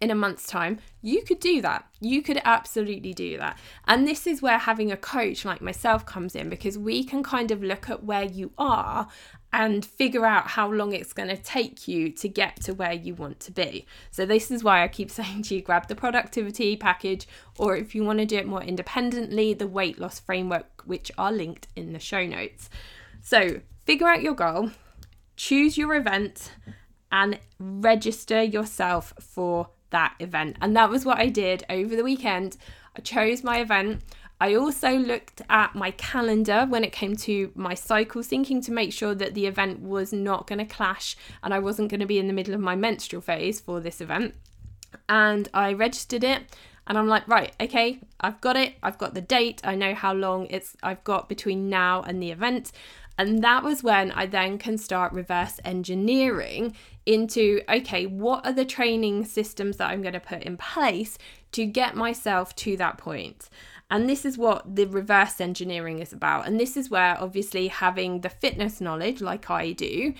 in 0.00 0.10
a 0.10 0.14
month's 0.14 0.46
time, 0.46 0.78
you 1.02 1.22
could 1.22 1.40
do 1.40 1.60
that. 1.62 1.86
You 2.00 2.22
could 2.22 2.40
absolutely 2.44 3.12
do 3.12 3.38
that. 3.38 3.58
And 3.86 4.06
this 4.06 4.26
is 4.26 4.42
where 4.42 4.58
having 4.58 4.92
a 4.92 4.96
coach 4.96 5.44
like 5.44 5.60
myself 5.60 6.06
comes 6.06 6.34
in 6.34 6.48
because 6.48 6.78
we 6.78 7.04
can 7.04 7.22
kind 7.22 7.50
of 7.50 7.62
look 7.62 7.88
at 7.90 8.04
where 8.04 8.24
you 8.24 8.52
are 8.58 9.08
and 9.52 9.84
figure 9.84 10.26
out 10.26 10.46
how 10.46 10.70
long 10.70 10.92
it's 10.92 11.14
going 11.14 11.28
to 11.28 11.36
take 11.36 11.88
you 11.88 12.10
to 12.12 12.28
get 12.28 12.60
to 12.62 12.74
where 12.74 12.92
you 12.92 13.14
want 13.14 13.40
to 13.40 13.50
be. 13.50 13.86
So, 14.10 14.26
this 14.26 14.50
is 14.50 14.62
why 14.62 14.82
I 14.82 14.88
keep 14.88 15.10
saying 15.18 15.42
to 15.44 15.54
you 15.54 15.62
grab 15.62 15.88
the 15.88 15.94
productivity 15.94 16.76
package, 16.76 17.26
or 17.58 17.76
if 17.76 17.94
you 17.94 18.04
want 18.04 18.18
to 18.18 18.26
do 18.26 18.36
it 18.36 18.46
more 18.46 18.62
independently, 18.62 19.54
the 19.54 19.66
weight 19.66 19.98
loss 19.98 20.20
framework, 20.20 20.82
which 20.84 21.10
are 21.16 21.32
linked 21.32 21.68
in 21.76 21.92
the 21.92 21.98
show 21.98 22.26
notes. 22.26 22.68
So, 23.28 23.60
figure 23.84 24.08
out 24.08 24.22
your 24.22 24.32
goal, 24.32 24.70
choose 25.36 25.76
your 25.76 25.94
event, 25.94 26.50
and 27.12 27.38
register 27.60 28.42
yourself 28.42 29.12
for 29.20 29.68
that 29.90 30.14
event. 30.18 30.56
And 30.62 30.74
that 30.78 30.88
was 30.88 31.04
what 31.04 31.18
I 31.18 31.28
did 31.28 31.62
over 31.68 31.94
the 31.94 32.02
weekend. 32.02 32.56
I 32.96 33.02
chose 33.02 33.44
my 33.44 33.58
event. 33.58 34.00
I 34.40 34.54
also 34.54 34.96
looked 34.96 35.42
at 35.50 35.74
my 35.74 35.90
calendar 35.90 36.64
when 36.66 36.84
it 36.84 36.92
came 36.92 37.16
to 37.16 37.52
my 37.54 37.74
cycle 37.74 38.22
thinking 38.22 38.62
to 38.62 38.72
make 38.72 38.94
sure 38.94 39.14
that 39.14 39.34
the 39.34 39.44
event 39.44 39.82
was 39.82 40.10
not 40.10 40.46
going 40.46 40.60
to 40.60 40.64
clash 40.64 41.14
and 41.42 41.52
I 41.52 41.58
wasn't 41.58 41.90
going 41.90 42.00
to 42.00 42.06
be 42.06 42.18
in 42.18 42.28
the 42.28 42.32
middle 42.32 42.54
of 42.54 42.60
my 42.60 42.76
menstrual 42.76 43.20
phase 43.20 43.60
for 43.60 43.78
this 43.78 44.00
event. 44.00 44.36
And 45.06 45.50
I 45.52 45.74
registered 45.74 46.24
it 46.24 46.44
and 46.86 46.96
I'm 46.96 47.08
like, 47.08 47.28
right, 47.28 47.52
okay, 47.60 48.00
I've 48.18 48.40
got 48.40 48.56
it. 48.56 48.76
I've 48.82 48.96
got 48.96 49.12
the 49.12 49.20
date. 49.20 49.60
I 49.64 49.74
know 49.74 49.94
how 49.94 50.14
long 50.14 50.46
it's 50.48 50.74
I've 50.82 51.04
got 51.04 51.28
between 51.28 51.68
now 51.68 52.00
and 52.00 52.22
the 52.22 52.30
event. 52.30 52.72
And 53.18 53.42
that 53.42 53.64
was 53.64 53.82
when 53.82 54.12
I 54.12 54.26
then 54.26 54.58
can 54.58 54.78
start 54.78 55.12
reverse 55.12 55.58
engineering 55.64 56.74
into 57.04 57.60
okay, 57.68 58.06
what 58.06 58.46
are 58.46 58.52
the 58.52 58.64
training 58.64 59.24
systems 59.24 59.76
that 59.78 59.90
I'm 59.90 60.02
going 60.02 60.14
to 60.14 60.20
put 60.20 60.42
in 60.42 60.56
place 60.56 61.18
to 61.52 61.66
get 61.66 61.96
myself 61.96 62.54
to 62.56 62.76
that 62.76 62.96
point? 62.96 63.50
And 63.90 64.08
this 64.08 64.24
is 64.24 64.38
what 64.38 64.76
the 64.76 64.84
reverse 64.84 65.40
engineering 65.40 65.98
is 65.98 66.12
about. 66.12 66.46
And 66.46 66.60
this 66.60 66.76
is 66.76 66.90
where 66.90 67.20
obviously 67.20 67.68
having 67.68 68.20
the 68.20 68.28
fitness 68.28 68.80
knowledge, 68.80 69.20
like 69.20 69.50
I 69.50 69.72
do, 69.72 70.14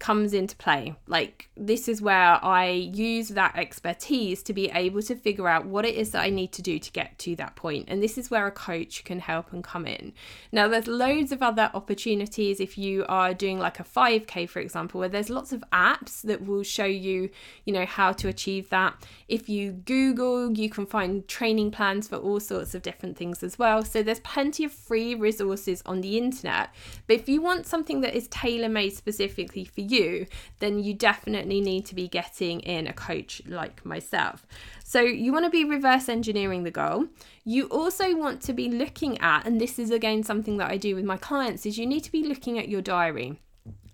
comes 0.00 0.32
into 0.32 0.56
play. 0.56 0.96
Like, 1.06 1.50
this 1.56 1.86
is 1.86 2.00
where 2.00 2.42
I 2.42 2.70
use 2.70 3.28
that 3.28 3.56
expertise 3.56 4.42
to 4.44 4.54
be 4.54 4.70
able 4.70 5.02
to 5.02 5.14
figure 5.14 5.46
out 5.46 5.66
what 5.66 5.84
it 5.84 5.94
is 5.94 6.12
that 6.12 6.22
I 6.22 6.30
need 6.30 6.52
to 6.52 6.62
do 6.62 6.78
to 6.78 6.90
get 6.90 7.18
to 7.20 7.36
that 7.36 7.54
point. 7.54 7.84
And 7.88 8.02
this 8.02 8.16
is 8.16 8.30
where 8.30 8.46
a 8.46 8.50
coach 8.50 9.04
can 9.04 9.20
help 9.20 9.52
and 9.52 9.62
come 9.62 9.86
in. 9.86 10.14
Now, 10.50 10.68
there's 10.68 10.86
loads 10.86 11.32
of 11.32 11.42
other 11.42 11.70
opportunities 11.74 12.60
if 12.60 12.78
you 12.78 13.04
are 13.08 13.34
doing 13.34 13.58
like 13.58 13.78
a 13.78 13.84
5K, 13.84 14.48
for 14.48 14.58
example, 14.58 15.00
where 15.00 15.08
there's 15.08 15.28
lots 15.28 15.52
of 15.52 15.62
apps 15.70 16.22
that 16.22 16.46
will 16.46 16.62
show 16.62 16.86
you, 16.86 17.28
you 17.66 17.72
know, 17.74 17.84
how 17.84 18.12
to 18.12 18.28
achieve 18.28 18.70
that. 18.70 18.94
If 19.28 19.50
you 19.50 19.72
Google, 19.72 20.50
you 20.50 20.70
can 20.70 20.86
find 20.86 21.28
training 21.28 21.72
plans 21.72 22.08
for 22.08 22.16
all 22.16 22.40
sorts 22.40 22.74
of 22.74 22.80
different 22.80 23.18
things 23.18 23.42
as 23.42 23.58
well. 23.58 23.84
So, 23.84 24.02
there's 24.02 24.20
plenty 24.20 24.64
of 24.64 24.72
free 24.72 25.14
resources 25.14 25.82
on 25.84 26.00
the 26.00 26.16
internet. 26.16 26.70
But 27.06 27.16
if 27.16 27.28
you 27.28 27.42
want 27.42 27.66
something 27.66 28.00
that 28.00 28.14
is 28.14 28.28
tailor 28.28 28.70
made 28.70 28.94
specifically 28.94 29.66
for 29.66 29.89
you, 29.90 30.26
then 30.58 30.82
you 30.82 30.94
definitely 30.94 31.60
need 31.60 31.86
to 31.86 31.94
be 31.94 32.08
getting 32.08 32.60
in 32.60 32.86
a 32.86 32.92
coach 32.92 33.42
like 33.46 33.84
myself. 33.84 34.46
So 34.84 35.00
you 35.00 35.32
want 35.32 35.44
to 35.44 35.50
be 35.50 35.64
reverse 35.64 36.08
engineering 36.08 36.64
the 36.64 36.70
goal. 36.70 37.06
You 37.44 37.66
also 37.66 38.16
want 38.16 38.42
to 38.42 38.52
be 38.52 38.68
looking 38.68 39.18
at, 39.18 39.46
and 39.46 39.60
this 39.60 39.78
is 39.78 39.90
again 39.90 40.22
something 40.22 40.56
that 40.56 40.70
I 40.70 40.76
do 40.76 40.94
with 40.94 41.04
my 41.04 41.16
clients, 41.16 41.66
is 41.66 41.78
you 41.78 41.86
need 41.86 42.04
to 42.04 42.12
be 42.12 42.24
looking 42.24 42.58
at 42.58 42.68
your 42.68 42.82
diary. 42.82 43.40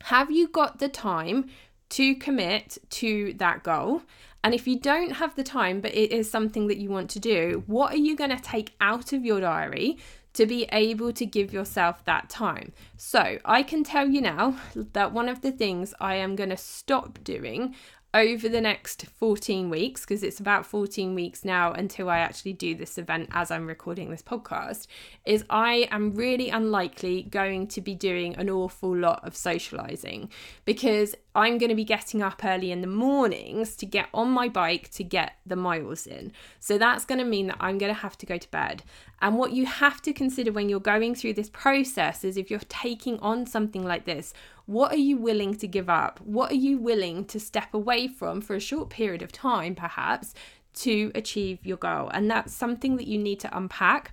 Have 0.05 0.31
you 0.31 0.49
got 0.49 0.79
the 0.79 0.89
time 0.89 1.51
to 1.91 2.15
commit 2.15 2.79
to 2.91 3.35
that 3.35 3.63
goal? 3.63 4.03
And 4.45 4.55
if 4.55 4.69
you 4.69 4.79
don't 4.79 5.11
have 5.11 5.35
the 5.35 5.43
time, 5.43 5.81
but 5.81 5.95
it 5.95 6.13
is 6.13 6.31
something 6.31 6.69
that 6.69 6.79
you 6.79 6.89
want 6.89 7.11
to 7.11 7.19
do, 7.19 7.65
what 7.67 7.93
are 7.93 7.99
you 7.99 8.15
going 8.15 8.31
to 8.31 8.41
take 8.41 8.75
out 8.81 9.13
of 9.13 9.25
your 9.25 9.41
diary 9.41 9.99
to 10.37 10.47
be 10.47 10.69
able 10.71 11.13
to 11.13 11.27
give 11.27 11.53
yourself 11.53 12.05
that 12.05 12.29
time. 12.29 12.73
So, 12.97 13.39
I 13.45 13.63
can 13.63 13.85
tell 13.85 14.09
you 14.09 14.21
now 14.21 14.57
that 14.75 15.13
one 15.13 15.29
of 15.29 15.41
the 15.41 15.53
things 15.53 15.95
I 16.01 16.17
am 16.17 16.37
going 16.37 16.51
to 16.51 16.57
stop 16.57 17.19
doing 17.25 17.75
over 18.15 18.49
the 18.49 18.61
next 18.61 19.07
14 19.07 19.69
weeks, 19.69 20.01
because 20.03 20.23
it's 20.23 20.41
about 20.41 20.65
14 20.65 21.15
weeks 21.15 21.45
now 21.45 21.73
until 21.73 22.09
I 22.09 22.19
actually 22.19 22.55
do 22.55 22.75
this 22.75 22.97
event 22.97 23.29
as 23.33 23.51
I'm 23.51 23.67
recording 23.67 24.11
this 24.11 24.23
podcast, 24.23 24.87
is 25.25 25.45
I 25.51 25.87
am 25.91 26.15
really 26.15 26.49
unlikely 26.49 27.25
going 27.25 27.67
to 27.69 27.81
be 27.81 27.95
doing 27.95 28.35
an 28.37 28.49
awful 28.49 28.97
lot 28.97 29.21
of 29.23 29.37
socializing 29.37 30.31
because 30.65 31.15
I'm 31.35 31.59
going 31.59 31.69
to 31.69 31.75
be 31.75 31.85
getting 31.85 32.23
up 32.23 32.43
early 32.43 32.73
in 32.73 32.81
the 32.81 32.87
mornings 32.87 33.77
to 33.77 33.87
get 33.87 34.09
on 34.15 34.31
my 34.31 34.49
bike 34.49 34.91
to 34.93 35.05
get 35.05 35.35
the 35.45 35.57
miles 35.57 36.07
in. 36.07 36.33
So 36.59 36.79
that's 36.79 37.05
going 37.05 37.19
to 37.19 37.25
mean 37.25 37.49
that 37.49 37.59
I'm 37.61 37.77
going 37.77 37.95
to 37.95 38.01
have 38.01 38.17
to 38.19 38.27
go 38.27 38.39
to 38.39 38.51
bed. 38.51 38.83
And 39.21 39.37
what 39.37 39.53
you 39.53 39.67
have 39.67 40.01
to 40.03 40.15
consider 40.15 40.53
when 40.53 40.71
you're 40.71 40.81
going 40.81 41.15
through 41.15 41.35
this 41.35 41.51
process 41.51 42.25
is 42.25 42.37
if 42.37 42.51
you're 42.51 42.61
taking 42.69 43.19
on 43.21 43.47
something 43.47 43.85
like 43.85 44.07
this, 44.07 44.33
what 44.67 44.93
are 44.93 44.99
you 44.99 45.17
willing 45.17 45.55
to 45.57 45.67
give 45.67 45.89
up? 45.89 46.21
What 46.21 46.51
are 46.51 46.57
you 46.57 46.79
willing 46.79 47.25
to 47.27 47.41
step 47.41 47.73
away 47.73 48.09
from 48.09 48.41
for 48.41 48.55
a 48.55 48.61
short 48.61 48.91
period 48.91 49.23
of 49.23 49.33
time, 49.33 49.75
perhaps, 49.75 50.35
to 50.75 51.13
achieve 51.15 51.65
your 51.65 51.77
goal? 51.77 52.09
And 52.13 52.31
that's 52.31 52.53
something 52.53 52.97
that 52.97 53.07
you 53.07 53.19
need 53.19 53.41
to 53.41 53.57
unpack. 53.57 54.13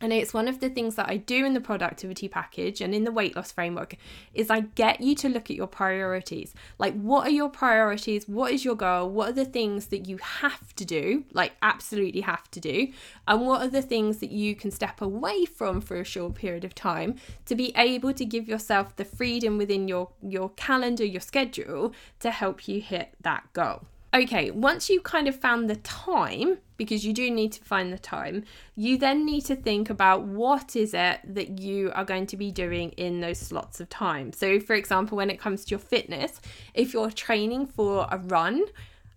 And 0.00 0.12
it's 0.12 0.34
one 0.34 0.48
of 0.48 0.60
the 0.60 0.68
things 0.68 0.96
that 0.96 1.08
I 1.08 1.16
do 1.16 1.44
in 1.44 1.54
the 1.54 1.60
productivity 1.60 2.28
package 2.28 2.80
and 2.80 2.94
in 2.94 3.04
the 3.04 3.12
weight 3.12 3.34
loss 3.34 3.52
framework 3.52 3.96
is 4.34 4.50
I 4.50 4.60
get 4.60 5.00
you 5.00 5.14
to 5.16 5.28
look 5.28 5.50
at 5.50 5.56
your 5.56 5.66
priorities. 5.66 6.54
Like 6.78 6.94
what 6.94 7.26
are 7.26 7.30
your 7.30 7.48
priorities? 7.48 8.28
What 8.28 8.52
is 8.52 8.64
your 8.64 8.74
goal? 8.74 9.08
What 9.08 9.30
are 9.30 9.32
the 9.32 9.44
things 9.44 9.86
that 9.86 10.06
you 10.06 10.18
have 10.18 10.74
to 10.76 10.84
do? 10.84 11.24
Like 11.32 11.52
absolutely 11.62 12.20
have 12.22 12.50
to 12.52 12.60
do. 12.60 12.88
And 13.26 13.46
what 13.46 13.62
are 13.62 13.68
the 13.68 13.82
things 13.82 14.18
that 14.18 14.30
you 14.30 14.54
can 14.54 14.70
step 14.70 15.00
away 15.00 15.44
from 15.44 15.80
for 15.80 15.96
a 15.98 16.04
short 16.04 16.34
period 16.34 16.64
of 16.64 16.74
time 16.74 17.16
to 17.46 17.54
be 17.54 17.72
able 17.76 18.12
to 18.12 18.24
give 18.24 18.48
yourself 18.48 18.96
the 18.96 19.04
freedom 19.04 19.58
within 19.58 19.88
your 19.88 20.10
your 20.22 20.50
calendar, 20.50 21.04
your 21.04 21.20
schedule 21.20 21.92
to 22.20 22.30
help 22.30 22.68
you 22.68 22.80
hit 22.80 23.14
that 23.22 23.44
goal. 23.52 23.82
Okay, 24.16 24.50
once 24.50 24.88
you 24.88 25.02
kind 25.02 25.28
of 25.28 25.36
found 25.36 25.68
the 25.68 25.76
time, 25.76 26.56
because 26.78 27.04
you 27.04 27.12
do 27.12 27.30
need 27.30 27.52
to 27.52 27.62
find 27.62 27.92
the 27.92 27.98
time, 27.98 28.44
you 28.74 28.96
then 28.96 29.26
need 29.26 29.42
to 29.42 29.54
think 29.54 29.90
about 29.90 30.22
what 30.22 30.74
is 30.74 30.94
it 30.94 31.20
that 31.22 31.58
you 31.58 31.92
are 31.94 32.04
going 32.04 32.26
to 32.28 32.36
be 32.38 32.50
doing 32.50 32.92
in 32.92 33.20
those 33.20 33.38
slots 33.38 33.78
of 33.78 33.90
time. 33.90 34.32
So, 34.32 34.58
for 34.58 34.72
example, 34.72 35.18
when 35.18 35.28
it 35.28 35.38
comes 35.38 35.66
to 35.66 35.70
your 35.72 35.80
fitness, 35.80 36.40
if 36.72 36.94
you're 36.94 37.10
training 37.10 37.66
for 37.66 38.08
a 38.10 38.16
run, 38.16 38.64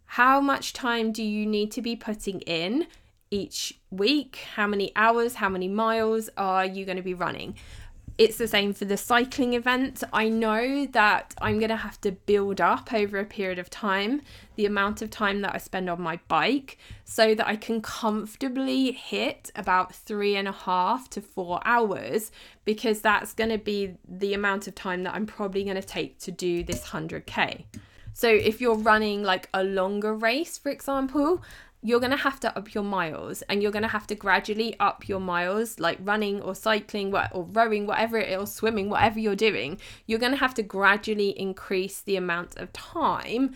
how 0.03 0.41
much 0.41 0.73
time 0.73 1.13
do 1.13 1.23
you 1.23 1.45
need 1.45 1.71
to 1.71 1.81
be 1.81 1.95
putting 1.95 2.41
in 2.41 2.85
each 3.31 3.79
week? 3.91 4.47
How 4.55 4.67
many 4.67 4.91
hours, 4.97 5.35
how 5.35 5.47
many 5.47 5.69
miles 5.69 6.29
are 6.35 6.65
you 6.65 6.83
going 6.83 6.97
to 6.97 7.03
be 7.03 7.13
running? 7.13 7.55
It's 8.19 8.37
the 8.37 8.49
same 8.49 8.73
for 8.73 8.83
the 8.83 8.97
cycling 8.97 9.53
event. 9.53 10.03
I 10.11 10.27
know 10.27 10.85
that 10.87 11.33
I'm 11.41 11.57
going 11.57 11.69
to 11.69 11.77
have 11.77 12.01
to 12.01 12.11
build 12.11 12.59
up 12.59 12.91
over 12.91 13.17
a 13.17 13.23
period 13.23 13.59
of 13.59 13.69
time 13.69 14.23
the 14.57 14.65
amount 14.65 15.01
of 15.01 15.09
time 15.09 15.39
that 15.39 15.55
I 15.55 15.57
spend 15.57 15.89
on 15.89 16.01
my 16.01 16.19
bike 16.27 16.77
so 17.05 17.33
that 17.33 17.47
I 17.47 17.55
can 17.55 17.81
comfortably 17.81 18.91
hit 18.91 19.51
about 19.55 19.95
three 19.95 20.35
and 20.35 20.49
a 20.49 20.51
half 20.51 21.09
to 21.11 21.21
four 21.21 21.61
hours 21.63 22.29
because 22.65 22.99
that's 22.99 23.31
going 23.31 23.51
to 23.51 23.57
be 23.57 23.95
the 24.05 24.33
amount 24.33 24.67
of 24.67 24.75
time 24.75 25.03
that 25.03 25.15
I'm 25.15 25.25
probably 25.25 25.63
going 25.63 25.77
to 25.77 25.81
take 25.81 26.19
to 26.19 26.31
do 26.31 26.61
this 26.61 26.87
100k. 26.87 27.63
So 28.11 28.27
if 28.27 28.59
you're 28.59 28.75
running 28.75 29.23
like 29.23 29.47
a 29.53 29.63
longer 29.63 30.13
race, 30.13 30.57
for 30.57 30.71
example, 30.71 31.41
you're 31.81 31.99
going 31.99 32.11
to 32.11 32.17
have 32.17 32.39
to 32.41 32.57
up 32.57 32.73
your 32.73 32.83
miles 32.83 33.41
and 33.43 33.63
you're 33.63 33.71
going 33.71 33.83
to 33.83 33.87
have 33.87 34.05
to 34.07 34.15
gradually 34.15 34.75
up 34.79 35.07
your 35.07 35.19
miles 35.19 35.79
like 35.79 35.97
running 36.01 36.41
or 36.41 36.53
cycling 36.53 37.13
or 37.31 37.47
rowing 37.51 37.87
whatever 37.87 38.17
it 38.17 38.29
is 38.29 38.37
or 38.37 38.45
swimming 38.45 38.89
whatever 38.89 39.19
you're 39.19 39.35
doing 39.35 39.79
you're 40.05 40.19
going 40.19 40.31
to 40.31 40.37
have 40.37 40.53
to 40.53 40.63
gradually 40.63 41.29
increase 41.39 42.01
the 42.01 42.15
amount 42.15 42.57
of 42.57 42.71
time 42.73 43.55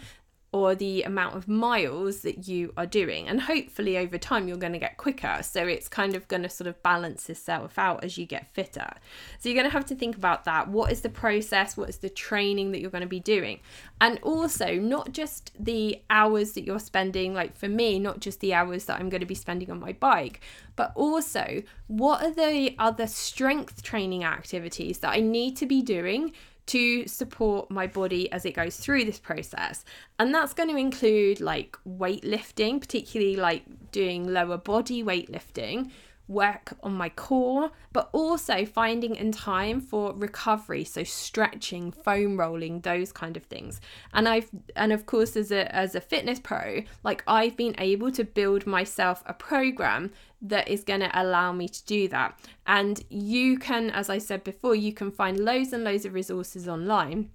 or 0.53 0.75
the 0.75 1.01
amount 1.01 1.36
of 1.36 1.48
miles 1.48 2.19
that 2.22 2.48
you 2.48 2.72
are 2.77 2.86
doing. 2.86 3.27
And 3.27 3.41
hopefully, 3.41 3.98
over 3.98 4.19
time, 4.19 4.48
you're 4.48 4.55
going 4.55 4.74
to 4.74 4.79
get 4.79 4.98
quicker. 4.98 5.39
So 5.41 5.65
it's 5.65 5.89
kind 5.89 6.15
of 6.15 6.27
going 6.27 6.43
to 6.43 6.50
sort 6.50 6.67
of 6.67 6.81
balance 6.83 7.27
itself 7.27 7.79
out 7.79 8.03
as 8.03 8.19
you 8.19 8.27
get 8.27 8.53
fitter. 8.53 8.91
So 9.39 9.50
you're 9.50 9.55
going 9.55 9.69
to 9.69 9.74
have 9.74 9.88
to 9.88 9.95
think 9.95 10.15
about 10.15 10.45
that. 10.45 10.69
What 10.69 10.91
is 10.91 11.01
the 11.01 11.10
process? 11.10 11.75
What 11.75 11.89
is 11.89 11.98
the 11.98 12.10
training 12.10 12.72
that 12.72 12.81
you're 12.81 12.91
going 12.91 13.01
to 13.01 13.07
be 13.07 13.19
doing? 13.19 13.62
And 14.00 14.19
also, 14.22 14.75
not 14.75 15.12
just 15.12 15.51
the 15.60 16.01
hours 16.12 16.53
that 16.53 16.65
you're 16.65 16.79
spending, 16.79 17.33
like 17.33 17.57
for 17.57 17.67
me, 17.67 17.98
not 17.98 18.19
just 18.19 18.39
the 18.39 18.53
hours 18.53 18.86
that 18.86 19.00
I'm 19.00 19.10
going 19.10 19.22
to 19.22 19.25
be 19.25 19.36
spending 19.36 19.72
on 19.72 19.79
my 19.79 19.93
bike, 19.93 20.41
but 20.75 20.91
also 20.95 21.63
what 21.88 22.24
are 22.24 22.31
the 22.31 22.75
other 22.77 23.07
strength 23.07 23.81
training 23.81 24.24
activities 24.24 25.00
that 25.00 25.12
I 25.13 25.19
need 25.19 25.55
to 25.57 25.65
be 25.65 25.81
doing 25.81 26.33
to 26.67 27.08
support 27.08 27.70
my 27.70 27.88
body 27.88 28.32
as 28.32 28.46
it 28.46 28.53
goes 28.53 28.77
through 28.77 29.05
this 29.05 29.20
process. 29.20 29.84
And 30.20 30.34
that's 30.34 30.53
going 30.53 30.70
to 30.70 30.77
include 30.77 31.41
like 31.41 31.77
weightlifting, 31.88 32.79
particularly 32.79 33.36
like 33.36 33.63
doing 33.91 34.32
lower 34.32 34.58
body 34.58 35.04
weightlifting, 35.04 35.91
work 36.27 36.73
on 36.81 36.93
my 36.93 37.09
core, 37.09 37.71
but 37.91 38.09
also 38.12 38.65
finding 38.65 39.15
in 39.15 39.31
time 39.31 39.81
for 39.81 40.13
recovery, 40.13 40.83
so 40.83 41.03
stretching, 41.03 41.91
foam 41.91 42.39
rolling, 42.39 42.81
those 42.81 43.12
kind 43.12 43.36
of 43.36 43.43
things. 43.43 43.81
And 44.13 44.27
I've 44.27 44.49
and 44.75 44.91
of 44.91 45.05
course 45.05 45.36
as 45.36 45.51
a 45.51 45.73
as 45.75 45.95
a 45.95 46.01
fitness 46.01 46.39
pro, 46.39 46.83
like 47.03 47.23
I've 47.27 47.57
been 47.57 47.75
able 47.77 48.12
to 48.12 48.23
build 48.23 48.65
myself 48.65 49.23
a 49.25 49.33
program 49.33 50.12
that 50.41 50.67
is 50.67 50.83
going 50.83 50.99
to 50.99 51.21
allow 51.21 51.51
me 51.53 51.67
to 51.69 51.86
do 51.86 52.07
that. 52.09 52.38
And 52.67 53.03
you 53.09 53.57
can, 53.57 53.89
as 53.89 54.09
I 54.09 54.17
said 54.17 54.43
before, 54.43 54.75
you 54.75 54.93
can 54.93 55.09
find 55.09 55.39
loads 55.39 55.71
and 55.71 55.83
loads 55.83 56.05
of 56.05 56.13
resources 56.13 56.67
online. 56.67 57.29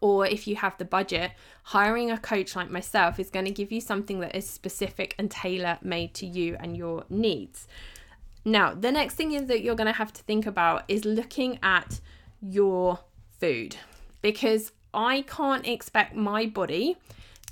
Or 0.00 0.26
if 0.26 0.46
you 0.46 0.56
have 0.56 0.76
the 0.78 0.84
budget, 0.84 1.32
hiring 1.64 2.10
a 2.10 2.18
coach 2.18 2.56
like 2.56 2.70
myself 2.70 3.20
is 3.20 3.30
going 3.30 3.44
to 3.44 3.50
give 3.50 3.70
you 3.70 3.80
something 3.80 4.20
that 4.20 4.34
is 4.34 4.48
specific 4.48 5.14
and 5.18 5.30
tailor 5.30 5.78
made 5.82 6.14
to 6.14 6.26
you 6.26 6.56
and 6.58 6.76
your 6.76 7.04
needs. 7.08 7.68
Now, 8.46 8.74
the 8.74 8.92
next 8.92 9.16
thing 9.16 9.32
is 9.32 9.46
that 9.46 9.62
you're 9.62 9.74
going 9.74 9.88
to 9.88 9.92
have 9.92 10.12
to 10.12 10.22
think 10.22 10.46
about 10.46 10.84
is 10.86 11.04
looking 11.04 11.58
at 11.64 11.98
your 12.40 13.00
food 13.40 13.74
because 14.22 14.70
I 14.94 15.22
can't 15.22 15.66
expect 15.66 16.14
my 16.14 16.46
body 16.46 16.96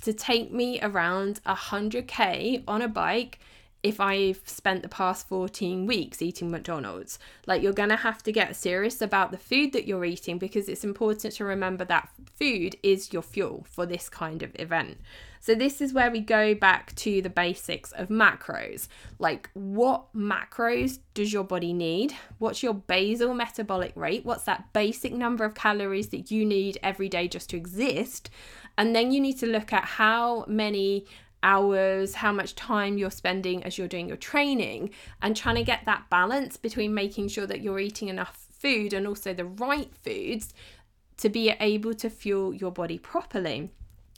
to 0.03 0.13
take 0.13 0.53
me 0.53 0.79
around 0.81 1.41
100k 1.45 2.63
on 2.65 2.81
a 2.81 2.87
bike 2.87 3.39
if 3.85 3.99
I've 3.99 4.41
spent 4.45 4.81
the 4.81 4.89
past 4.89 5.27
14 5.27 5.85
weeks 5.85 6.19
eating 6.19 6.49
McDonald's. 6.49 7.19
Like, 7.45 7.61
you're 7.61 7.71
going 7.71 7.89
to 7.89 7.95
have 7.95 8.23
to 8.23 8.31
get 8.31 8.55
serious 8.55 8.99
about 8.99 9.29
the 9.29 9.37
food 9.37 9.73
that 9.73 9.85
you're 9.85 10.03
eating 10.03 10.39
because 10.39 10.67
it's 10.67 10.83
important 10.83 11.35
to 11.35 11.45
remember 11.45 11.85
that 11.85 12.09
food 12.35 12.77
is 12.81 13.13
your 13.13 13.21
fuel 13.21 13.63
for 13.69 13.85
this 13.85 14.09
kind 14.09 14.41
of 14.41 14.55
event. 14.55 14.97
So, 15.39 15.53
this 15.53 15.81
is 15.81 15.93
where 15.93 16.09
we 16.09 16.19
go 16.19 16.55
back 16.55 16.95
to 16.95 17.21
the 17.21 17.29
basics 17.29 17.91
of 17.91 18.07
macros. 18.07 18.87
Like, 19.19 19.51
what 19.53 20.11
macros 20.15 20.97
does 21.13 21.31
your 21.31 21.43
body 21.43 21.71
need? 21.71 22.15
What's 22.39 22.63
your 22.63 22.73
basal 22.73 23.35
metabolic 23.35 23.91
rate? 23.95 24.25
What's 24.25 24.45
that 24.45 24.73
basic 24.73 25.13
number 25.13 25.45
of 25.45 25.53
calories 25.53 26.07
that 26.07 26.31
you 26.31 26.43
need 26.43 26.79
every 26.81 27.07
day 27.07 27.27
just 27.27 27.51
to 27.51 27.57
exist? 27.57 28.31
And 28.79 28.95
then 28.95 29.11
you 29.11 29.21
need 29.21 29.37
to 29.39 29.45
look 29.45 29.71
at 29.71 29.85
how 29.85 30.43
many 30.47 31.05
hours, 31.45 32.15
how 32.15 32.33
much 32.33 32.55
time 32.55 32.97
you're 32.97 33.11
spending 33.11 33.63
as 33.63 33.77
you're 33.77 33.87
doing 33.87 34.07
your 34.09 34.17
training, 34.17 34.89
and 35.21 35.37
trying 35.37 35.55
to 35.55 35.63
get 35.63 35.85
that 35.85 36.09
balance 36.09 36.57
between 36.57 36.93
making 36.93 37.29
sure 37.29 37.47
that 37.47 37.61
you're 37.61 37.79
eating 37.79 38.09
enough 38.09 38.47
food 38.51 38.91
and 38.91 39.07
also 39.07 39.33
the 39.33 39.45
right 39.45 39.91
foods 40.03 40.53
to 41.17 41.29
be 41.29 41.51
able 41.59 41.93
to 41.93 42.09
fuel 42.09 42.53
your 42.53 42.71
body 42.71 42.97
properly. 42.97 43.71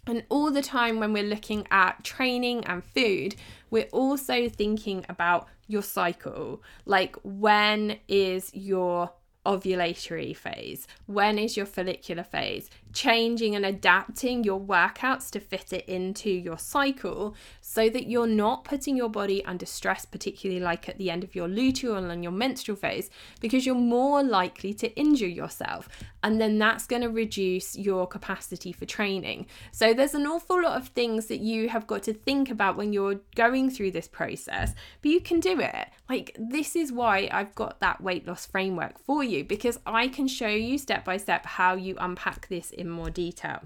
And 0.07 0.23
all 0.29 0.51
the 0.51 0.61
time 0.61 0.99
when 0.99 1.11
we're 1.11 1.23
looking 1.35 1.67
at 1.69 2.03
training 2.03 2.63
and 2.65 2.83
food, 2.83 3.35
we're 3.69 3.89
also 3.91 4.47
thinking 4.47 5.05
about 5.09 5.49
your 5.67 5.83
cycle. 5.83 6.63
Like, 6.85 7.17
when 7.23 7.99
is 8.07 8.51
your 8.53 9.11
ovulatory 9.47 10.35
phase? 10.35 10.87
When 11.05 11.39
is 11.39 11.55
your 11.55 11.65
follicular 11.65 12.23
phase? 12.23 12.69
changing 12.97 13.55
and 13.55 13.63
adapting 13.63 14.43
your 14.43 14.59
workouts 14.59 15.29
to 15.29 15.39
fit 15.39 15.71
it 15.71 15.85
into 15.87 16.31
your 16.31 16.57
cycle 16.57 17.35
so 17.61 17.89
that 17.89 18.07
you're 18.07 18.25
not 18.25 18.63
putting 18.63 18.97
your 18.97 19.07
body 19.07 19.45
under 19.45 19.67
stress, 19.67 20.03
particularly 20.03 20.59
like 20.59 20.89
at 20.89 20.97
the 20.97 21.11
end 21.11 21.23
of 21.23 21.35
your 21.35 21.47
luteal 21.47 22.09
and 22.09 22.23
your 22.23 22.31
menstrual 22.31 22.75
phase, 22.75 23.11
because 23.39 23.67
you're 23.67 23.75
more 23.75 24.23
likely 24.23 24.73
to 24.73 24.91
injure 24.95 25.27
yourself. 25.27 25.87
And 26.23 26.41
then 26.41 26.57
that's 26.57 26.87
going 26.87 27.03
to 27.03 27.09
reduce 27.09 27.77
your 27.77 28.07
capacity 28.07 28.71
for 28.71 28.85
training. 28.85 29.45
So 29.71 29.93
there's 29.93 30.15
an 30.15 30.25
awful 30.25 30.63
lot 30.63 30.77
of 30.77 30.87
things 30.89 31.27
that 31.27 31.39
you 31.39 31.69
have 31.69 31.85
got 31.85 32.01
to 32.03 32.13
think 32.13 32.49
about 32.49 32.77
when 32.77 32.93
you're 32.93 33.21
going 33.35 33.69
through 33.69 33.91
this 33.91 34.07
process, 34.07 34.73
but 35.03 35.11
you 35.11 35.21
can 35.21 35.39
do 35.39 35.59
it. 35.59 35.87
Like, 36.09 36.35
this 36.39 36.75
is 36.75 36.91
why 36.91 37.29
I've 37.31 37.53
got 37.53 37.79
that 37.79 38.01
weight 38.01 38.25
loss 38.27 38.47
framework 38.47 38.97
for 38.97 39.23
you 39.23 39.36
because 39.43 39.79
I 39.85 40.07
can 40.07 40.27
show 40.27 40.47
you 40.47 40.77
step 40.77 41.05
by 41.05 41.17
step 41.17 41.45
how 41.45 41.75
you 41.75 41.95
unpack 41.99 42.47
this 42.47 42.71
in 42.71 42.87
in 42.87 42.93
more 42.93 43.09
detail. 43.09 43.61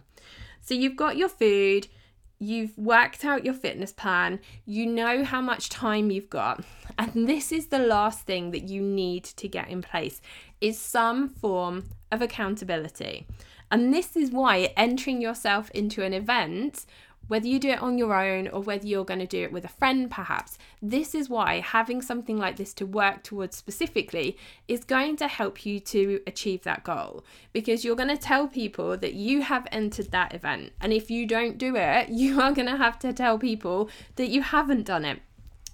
So 0.60 0.74
you've 0.74 0.96
got 0.96 1.16
your 1.18 1.30
food, 1.30 1.88
you've 2.40 2.78
worked 2.78 3.24
out 3.24 3.46
your 3.46 3.54
fitness 3.54 3.94
plan, 3.94 4.40
you 4.66 4.86
know 4.86 5.24
how 5.24 5.42
much 5.42 5.70
time 5.70 6.12
you've 6.12 6.30
got. 6.30 6.64
And 6.98 7.28
this 7.30 7.52
is 7.52 7.68
the 7.68 7.80
last 7.80 8.26
thing 8.26 8.52
that 8.52 8.68
you 8.68 8.82
need 8.82 9.24
to 9.24 9.48
get 9.48 9.70
in 9.70 9.82
place 9.82 10.22
is 10.60 10.78
some 10.78 11.30
form 11.30 11.86
of 12.12 12.22
accountability. 12.22 13.26
And 13.72 13.94
this 13.94 14.18
is 14.18 14.32
why 14.32 14.74
entering 14.76 15.22
yourself 15.22 15.72
into 15.72 16.04
an 16.04 16.14
event 16.14 16.86
whether 17.32 17.48
you 17.48 17.60
do 17.60 17.70
it 17.70 17.82
on 17.82 17.98
your 17.98 18.14
own 18.14 18.50
or 18.50 18.60
whether 18.60 18.86
you're 18.86 19.06
going 19.06 19.22
to 19.22 19.26
do 19.26 19.42
it 19.42 19.54
with 19.54 19.64
a 19.64 19.70
friend, 19.70 20.12
perhaps. 20.12 20.58
This 20.82 21.16
is 21.16 21.30
why 21.30 21.62
having 21.62 22.02
something 22.02 22.38
like 22.38 22.58
this 22.58 22.74
to 22.74 22.86
work 22.86 23.24
towards 23.24 23.56
specifically 23.56 24.36
is 24.68 24.84
going 24.84 25.16
to 25.16 25.30
help 25.30 25.66
you 25.66 25.80
to 25.80 26.20
achieve 26.28 26.64
that 26.64 26.84
goal 26.84 27.24
because 27.54 27.86
you're 27.86 27.96
going 27.96 28.10
to 28.10 28.18
tell 28.18 28.50
people 28.50 28.98
that 28.98 29.14
you 29.14 29.44
have 29.44 29.66
entered 29.72 30.12
that 30.12 30.36
event. 30.36 30.74
And 30.82 30.92
if 30.92 31.10
you 31.10 31.26
don't 31.26 31.58
do 31.58 31.78
it, 31.78 32.10
you 32.22 32.42
are 32.42 32.52
going 32.52 32.68
to 32.68 32.76
have 32.76 33.00
to 33.00 33.14
tell 33.14 33.40
people 33.40 33.90
that 34.18 34.28
you 34.28 34.42
haven't 34.42 34.84
done 34.84 35.06
it. 35.06 35.22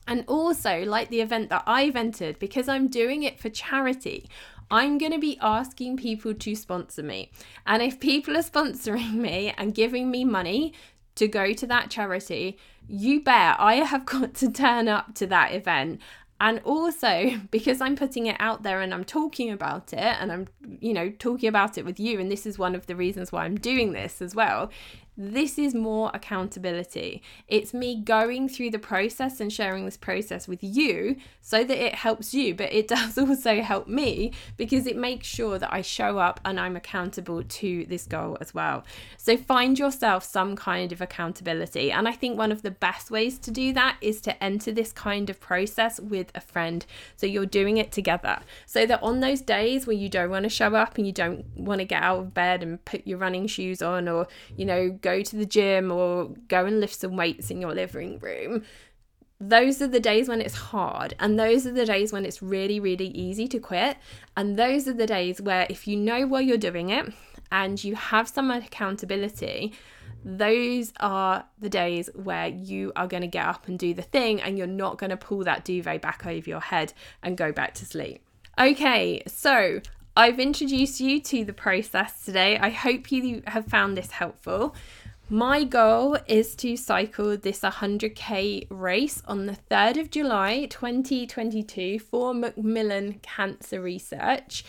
And 0.07 0.25
also, 0.27 0.83
like 0.85 1.09
the 1.09 1.21
event 1.21 1.49
that 1.49 1.63
I've 1.65 1.95
entered, 1.95 2.37
because 2.37 2.69
I'm 2.69 2.87
doing 2.87 3.23
it 3.23 3.39
for 3.39 3.49
charity, 3.49 4.29
I'm 4.69 4.99
going 4.99 5.11
to 5.11 5.19
be 5.19 5.39
asking 5.41 5.97
people 5.97 6.33
to 6.33 6.55
sponsor 6.55 7.01
me. 7.01 7.31
And 7.65 7.81
if 7.81 7.99
people 7.99 8.37
are 8.37 8.43
sponsoring 8.43 9.13
me 9.27 9.55
and 9.57 9.73
giving 9.73 10.11
me 10.11 10.23
money 10.23 10.73
to 11.17 11.27
go 11.27 11.53
to 11.53 11.67
that 11.67 11.89
charity, 11.89 12.57
you 12.87 13.21
bet 13.21 13.59
I 13.59 13.75
have 13.75 14.05
got 14.13 14.33
to 14.35 14.51
turn 14.51 14.87
up 14.87 15.13
to 15.15 15.27
that 15.27 15.53
event. 15.53 16.01
And 16.39 16.61
also, 16.63 17.39
because 17.51 17.81
I'm 17.81 17.95
putting 17.95 18.27
it 18.27 18.37
out 18.39 18.63
there 18.63 18.81
and 18.81 18.93
I'm 18.93 19.03
talking 19.03 19.51
about 19.51 19.93
it 19.93 19.99
and 19.99 20.31
I'm, 20.31 20.47
you 20.79 20.93
know, 20.93 21.09
talking 21.09 21.49
about 21.49 21.77
it 21.77 21.85
with 21.85 21.99
you, 21.99 22.19
and 22.19 22.31
this 22.31 22.45
is 22.45 22.57
one 22.57 22.75
of 22.75 22.85
the 22.87 22.95
reasons 22.95 23.31
why 23.31 23.45
I'm 23.45 23.57
doing 23.57 23.91
this 23.91 24.21
as 24.21 24.35
well, 24.35 24.71
this 25.17 25.57
is 25.57 25.73
more 25.73 26.11
accountability. 26.13 27.23
It's 27.47 27.73
me 27.73 27.99
going 27.99 28.47
through 28.47 28.69
the 28.69 28.79
process 28.79 29.39
and 29.39 29.51
sharing 29.51 29.85
this 29.85 29.97
process 29.97 30.47
with 30.47 30.63
you 30.63 31.15
so 31.41 31.63
that 31.63 31.83
it 31.83 31.95
helps 31.95 32.35
you, 32.35 32.53
but 32.53 32.71
it 32.71 32.87
does 32.97 33.17
also 33.17 33.61
help 33.61 33.87
me 33.87 34.31
because 34.57 34.85
it 34.85 34.95
makes 34.95 35.25
sure 35.25 35.57
that 35.57 35.73
I 35.73 35.81
show 35.81 36.19
up 36.19 36.39
and 36.45 36.59
I'm 36.59 36.75
accountable 36.75 37.41
to 37.41 37.85
this 37.85 38.05
goal 38.05 38.37
as 38.39 38.53
well. 38.53 38.83
So 39.17 39.37
find 39.37 39.79
yourself 39.79 40.23
some 40.23 40.55
kind 40.55 40.91
of 40.91 41.01
accountability. 41.01 41.91
And 41.91 42.07
I 42.07 42.11
think 42.11 42.37
one 42.37 42.51
of 42.51 42.61
the 42.61 42.71
best 42.71 43.09
ways 43.09 43.39
to 43.39 43.51
do 43.51 43.73
that 43.73 43.97
is 44.01 44.21
to 44.21 44.43
enter 44.43 44.71
this 44.71 44.91
kind 44.91 45.29
of 45.31 45.39
process 45.39 45.99
with 45.99 46.31
a 46.35 46.41
friend. 46.41 46.85
So 47.15 47.25
you're 47.25 47.45
doing 47.47 47.77
it 47.77 47.91
together. 47.91 48.39
So 48.67 48.85
that 48.85 49.01
on 49.01 49.21
those 49.21 49.41
days 49.41 49.87
where 49.87 49.95
you 49.95 50.09
don't 50.09 50.29
want 50.29 50.43
to 50.43 50.49
show 50.49 50.75
up 50.75 50.97
and 50.97 51.07
you 51.07 51.13
don't 51.13 51.43
want 51.55 51.79
to 51.79 51.85
get 51.85 52.03
out 52.03 52.19
of 52.19 52.33
bed 52.35 52.61
and 52.61 52.83
put 52.85 53.07
your 53.07 53.17
running 53.17 53.47
shoes 53.47 53.81
on 53.81 54.07
or, 54.07 54.27
you 54.55 54.65
know, 54.65 54.89
go 55.09 55.21
to 55.21 55.35
the 55.35 55.45
gym 55.45 55.91
or 55.91 56.09
go 56.47 56.65
and 56.65 56.79
lift 56.79 56.95
some 56.95 57.15
weights 57.15 57.49
in 57.51 57.61
your 57.61 57.73
living 57.73 58.19
room, 58.19 58.63
those 59.39 59.81
are 59.81 59.87
the 59.87 59.99
days 59.99 60.27
when 60.27 60.41
it's 60.41 60.55
hard. 60.55 61.13
And 61.19 61.39
those 61.39 61.65
are 61.67 61.71
the 61.71 61.85
days 61.85 62.11
when 62.11 62.25
it's 62.25 62.41
really, 62.41 62.79
really 62.79 63.07
easy 63.07 63.47
to 63.49 63.59
quit. 63.59 63.97
And 64.35 64.57
those 64.57 64.87
are 64.87 64.93
the 64.93 65.05
days 65.05 65.41
where, 65.41 65.67
if 65.69 65.87
you 65.87 65.95
know 65.95 66.25
why 66.25 66.41
you're 66.41 66.57
doing 66.57 66.89
it 66.89 67.13
and 67.51 67.83
you 67.83 67.95
have 67.95 68.27
some 68.27 68.49
accountability, 68.51 69.73
those 70.25 70.91
are 70.99 71.45
the 71.59 71.69
days 71.69 72.09
where 72.15 72.47
you 72.47 72.91
are 72.95 73.07
going 73.07 73.21
to 73.21 73.27
get 73.27 73.45
up 73.45 73.67
and 73.67 73.77
do 73.77 73.93
the 73.93 74.01
thing 74.01 74.41
and 74.41 74.57
you're 74.57 74.67
not 74.67 74.97
going 74.97 75.11
to 75.11 75.17
pull 75.17 75.43
that 75.43 75.63
duvet 75.63 76.01
back 76.01 76.25
over 76.25 76.49
your 76.49 76.59
head 76.59 76.93
and 77.23 77.37
go 77.37 77.51
back 77.51 77.73
to 77.75 77.85
sleep. 77.85 78.23
Okay, 78.59 79.21
so 79.27 79.81
I've 80.17 80.39
introduced 80.39 80.99
you 80.99 81.21
to 81.21 81.45
the 81.45 81.53
process 81.53 82.25
today. 82.25 82.57
I 82.57 82.71
hope 82.71 83.11
you 83.11 83.43
have 83.45 83.67
found 83.67 83.95
this 83.95 84.09
helpful. 84.09 84.73
My 85.29 85.63
goal 85.63 86.17
is 86.25 86.55
to 86.55 86.75
cycle 86.75 87.37
this 87.37 87.59
100k 87.59 88.65
race 88.71 89.21
on 89.27 89.45
the 89.45 89.55
3rd 89.69 89.99
of 89.99 90.09
July 90.09 90.65
2022 90.71 91.99
for 91.99 92.33
Macmillan 92.33 93.19
Cancer 93.21 93.79
Research 93.79 94.65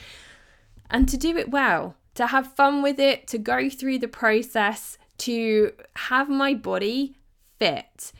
and 0.90 1.08
to 1.08 1.16
do 1.16 1.34
it 1.38 1.50
well, 1.50 1.96
to 2.16 2.26
have 2.26 2.52
fun 2.52 2.82
with 2.82 3.00
it, 3.00 3.26
to 3.28 3.38
go 3.38 3.70
through 3.70 4.00
the 4.00 4.06
process, 4.06 4.98
to 5.16 5.72
have 5.96 6.28
my 6.28 6.52
body 6.52 7.16
fit. 7.58 8.12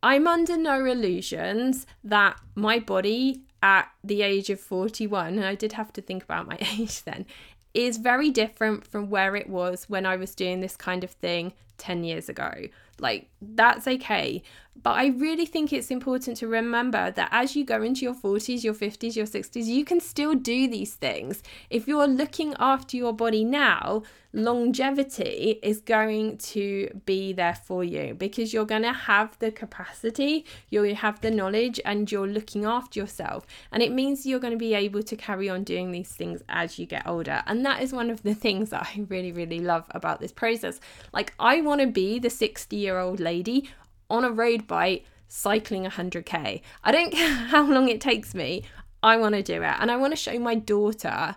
I'm 0.00 0.28
under 0.28 0.56
no 0.56 0.84
illusions 0.84 1.88
that 2.04 2.38
my 2.54 2.78
body 2.78 3.46
at 3.62 3.90
the 4.02 4.22
age 4.22 4.50
of 4.50 4.60
41, 4.60 5.38
and 5.38 5.44
I 5.44 5.54
did 5.54 5.72
have 5.74 5.92
to 5.94 6.02
think 6.02 6.24
about 6.24 6.48
my 6.48 6.58
age 6.78 7.02
then, 7.04 7.26
is 7.72 7.96
very 7.96 8.30
different 8.30 8.86
from 8.86 9.08
where 9.08 9.34
it 9.36 9.48
was 9.48 9.88
when 9.88 10.04
I 10.04 10.16
was 10.16 10.34
doing 10.34 10.60
this 10.60 10.76
kind 10.76 11.04
of 11.04 11.10
thing 11.10 11.52
10 11.78 12.04
years 12.04 12.28
ago. 12.28 12.52
Like, 12.98 13.28
that's 13.40 13.88
okay. 13.88 14.42
But 14.80 14.92
I 14.92 15.08
really 15.08 15.44
think 15.44 15.72
it's 15.72 15.90
important 15.90 16.38
to 16.38 16.48
remember 16.48 17.10
that 17.10 17.28
as 17.30 17.54
you 17.54 17.64
go 17.64 17.82
into 17.82 18.02
your 18.02 18.14
40s, 18.14 18.64
your 18.64 18.74
50s, 18.74 19.16
your 19.16 19.26
60s, 19.26 19.66
you 19.66 19.84
can 19.84 20.00
still 20.00 20.34
do 20.34 20.66
these 20.66 20.94
things. 20.94 21.42
If 21.68 21.86
you're 21.86 22.06
looking 22.06 22.54
after 22.58 22.96
your 22.96 23.12
body 23.12 23.44
now, 23.44 24.02
longevity 24.32 25.58
is 25.62 25.80
going 25.80 26.38
to 26.38 26.88
be 27.04 27.32
there 27.34 27.54
for 27.54 27.84
you 27.84 28.14
because 28.14 28.52
you're 28.52 28.64
going 28.64 28.82
to 28.82 28.92
have 28.92 29.38
the 29.40 29.50
capacity, 29.50 30.46
you'll 30.70 30.94
have 30.94 31.20
the 31.20 31.30
knowledge, 31.30 31.78
and 31.84 32.10
you're 32.10 32.26
looking 32.26 32.64
after 32.64 32.98
yourself. 32.98 33.46
And 33.72 33.82
it 33.82 33.92
means 33.92 34.24
you're 34.24 34.40
going 34.40 34.54
to 34.54 34.58
be 34.58 34.74
able 34.74 35.02
to 35.02 35.16
carry 35.16 35.50
on 35.50 35.64
doing 35.64 35.92
these 35.92 36.08
things 36.08 36.42
as 36.48 36.78
you 36.78 36.86
get 36.86 37.06
older. 37.06 37.42
And 37.46 37.64
that 37.66 37.82
is 37.82 37.92
one 37.92 38.08
of 38.08 38.22
the 38.22 38.34
things 38.46 38.70
that 38.70 38.82
I 38.82 39.04
really, 39.08 39.32
really 39.32 39.60
love 39.60 39.84
about 39.90 40.20
this 40.20 40.32
process. 40.32 40.80
Like, 41.12 41.34
I 41.38 41.60
want 41.62 41.80
to 41.80 41.86
be 41.86 42.18
the 42.18 42.30
60 42.30 42.76
year 42.76 42.98
old 42.98 43.20
lady 43.20 43.70
on 44.10 44.24
a 44.24 44.30
road 44.30 44.66
bike 44.66 45.06
cycling 45.28 45.84
100k. 45.84 46.60
I 46.84 46.92
don't 46.92 47.10
care 47.12 47.32
how 47.32 47.64
long 47.64 47.88
it 47.88 48.00
takes 48.00 48.34
me. 48.34 48.64
I 49.02 49.16
want 49.16 49.34
to 49.34 49.42
do 49.42 49.62
it. 49.62 49.76
And 49.80 49.90
I 49.90 49.96
want 49.96 50.12
to 50.12 50.16
show 50.16 50.38
my 50.38 50.54
daughter. 50.54 51.34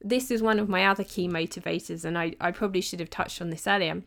This 0.00 0.30
is 0.30 0.42
one 0.42 0.58
of 0.58 0.68
my 0.68 0.86
other 0.86 1.04
key 1.04 1.28
motivators, 1.28 2.04
and 2.04 2.18
I, 2.18 2.34
I 2.40 2.50
probably 2.50 2.82
should 2.82 3.00
have 3.00 3.08
touched 3.08 3.40
on 3.40 3.50
this 3.50 3.66
earlier 3.66 4.02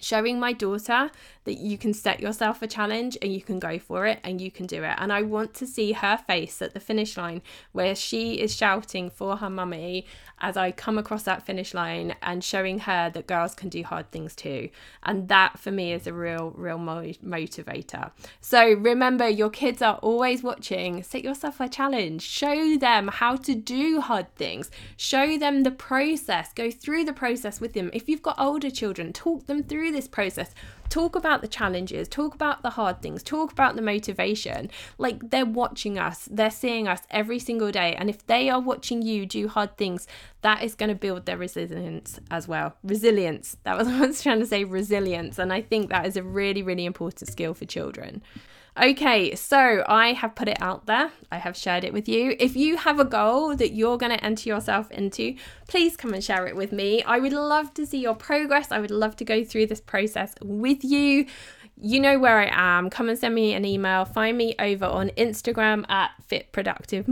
showing 0.00 0.38
my 0.38 0.52
daughter 0.52 1.10
that 1.44 1.54
you 1.54 1.76
can 1.76 1.92
set 1.92 2.20
yourself 2.20 2.62
a 2.62 2.66
challenge 2.66 3.18
and 3.20 3.32
you 3.32 3.40
can 3.40 3.58
go 3.58 3.78
for 3.78 4.06
it 4.06 4.20
and 4.22 4.40
you 4.40 4.50
can 4.50 4.66
do 4.66 4.84
it. 4.84 4.94
And 4.98 5.12
I 5.12 5.22
want 5.22 5.54
to 5.54 5.66
see 5.66 5.92
her 5.92 6.16
face 6.16 6.62
at 6.62 6.72
the 6.72 6.80
finish 6.80 7.16
line 7.16 7.42
where 7.72 7.94
she 7.94 8.34
is 8.34 8.54
shouting 8.54 9.10
for 9.10 9.36
her 9.38 9.50
mummy 9.50 10.06
as 10.40 10.56
I 10.56 10.70
come 10.70 10.98
across 10.98 11.24
that 11.24 11.44
finish 11.44 11.74
line 11.74 12.14
and 12.22 12.44
showing 12.44 12.80
her 12.80 13.10
that 13.10 13.26
girls 13.26 13.54
can 13.54 13.68
do 13.68 13.82
hard 13.82 14.10
things 14.10 14.36
too. 14.36 14.68
And 15.02 15.28
that 15.28 15.58
for 15.58 15.70
me 15.70 15.92
is 15.92 16.06
a 16.06 16.12
real, 16.12 16.52
real 16.56 16.78
mo- 16.78 17.12
motivator. 17.24 18.10
So 18.40 18.72
remember, 18.74 19.28
your 19.28 19.50
kids 19.50 19.82
are 19.82 19.96
always 19.96 20.42
watching. 20.42 21.02
Set 21.02 21.24
yourself 21.24 21.60
a 21.60 21.68
challenge. 21.68 22.22
Show 22.22 22.76
them 22.76 23.08
how 23.08 23.36
to 23.36 23.54
do 23.54 24.00
hard 24.00 24.32
things. 24.36 24.70
Show 24.96 25.38
them 25.38 25.64
the 25.64 25.70
process. 25.72 26.52
Go 26.52 26.70
through 26.70 27.04
the 27.04 27.12
process 27.12 27.60
with 27.60 27.72
them. 27.72 27.90
If 27.92 28.08
you've 28.08 28.22
got 28.22 28.38
older 28.38 28.70
children, 28.70 29.12
talk 29.12 29.46
them 29.46 29.64
through 29.64 29.81
this 29.90 30.06
process 30.06 30.54
talk 30.92 31.16
about 31.16 31.40
the 31.40 31.48
challenges, 31.48 32.06
talk 32.06 32.34
about 32.34 32.62
the 32.62 32.68
hard 32.68 33.00
things, 33.00 33.22
talk 33.22 33.50
about 33.50 33.76
the 33.76 33.82
motivation. 33.82 34.70
Like 34.98 35.30
they're 35.30 35.46
watching 35.46 35.98
us, 35.98 36.28
they're 36.30 36.50
seeing 36.50 36.86
us 36.86 37.00
every 37.10 37.38
single 37.38 37.72
day. 37.72 37.94
And 37.94 38.10
if 38.10 38.26
they 38.26 38.50
are 38.50 38.60
watching 38.60 39.00
you 39.00 39.24
do 39.24 39.48
hard 39.48 39.78
things, 39.78 40.06
that 40.42 40.62
is 40.62 40.74
going 40.74 40.90
to 40.90 40.94
build 40.94 41.24
their 41.24 41.38
resilience 41.38 42.20
as 42.30 42.46
well. 42.46 42.76
Resilience. 42.84 43.56
That 43.64 43.78
was 43.78 43.88
what 43.88 44.02
I 44.02 44.06
was 44.06 44.22
trying 44.22 44.40
to 44.40 44.46
say, 44.46 44.64
resilience. 44.64 45.38
And 45.38 45.50
I 45.50 45.62
think 45.62 45.88
that 45.88 46.04
is 46.04 46.18
a 46.18 46.22
really, 46.22 46.62
really 46.62 46.84
important 46.84 47.30
skill 47.30 47.54
for 47.54 47.64
children. 47.64 48.22
Okay, 48.80 49.34
so 49.34 49.84
I 49.86 50.14
have 50.14 50.34
put 50.34 50.48
it 50.48 50.56
out 50.62 50.86
there. 50.86 51.12
I 51.30 51.36
have 51.36 51.54
shared 51.58 51.84
it 51.84 51.92
with 51.92 52.08
you. 52.08 52.34
If 52.40 52.56
you 52.56 52.78
have 52.78 52.98
a 52.98 53.04
goal 53.04 53.54
that 53.54 53.74
you're 53.74 53.98
going 53.98 54.16
to 54.16 54.24
enter 54.24 54.48
yourself 54.48 54.90
into, 54.90 55.34
please 55.68 55.94
come 55.94 56.14
and 56.14 56.24
share 56.24 56.46
it 56.46 56.56
with 56.56 56.72
me. 56.72 57.02
I 57.02 57.18
would 57.18 57.34
love 57.34 57.74
to 57.74 57.84
see 57.84 57.98
your 57.98 58.14
progress. 58.14 58.72
I 58.72 58.78
would 58.78 58.90
love 58.90 59.14
to 59.16 59.26
go 59.26 59.44
through 59.44 59.66
this 59.66 59.82
process 59.82 60.34
with 60.82 60.90
you. 60.90 61.26
You 61.80 62.00
know 62.00 62.18
where 62.18 62.38
I 62.38 62.50
am. 62.52 62.90
Come 62.90 63.08
and 63.08 63.18
send 63.18 63.34
me 63.34 63.54
an 63.54 63.64
email. 63.64 64.04
Find 64.04 64.36
me 64.36 64.54
over 64.58 64.84
on 64.84 65.08
Instagram 65.10 65.88
at 65.90 66.10
Fit 66.26 66.52
Productive. 66.52 67.08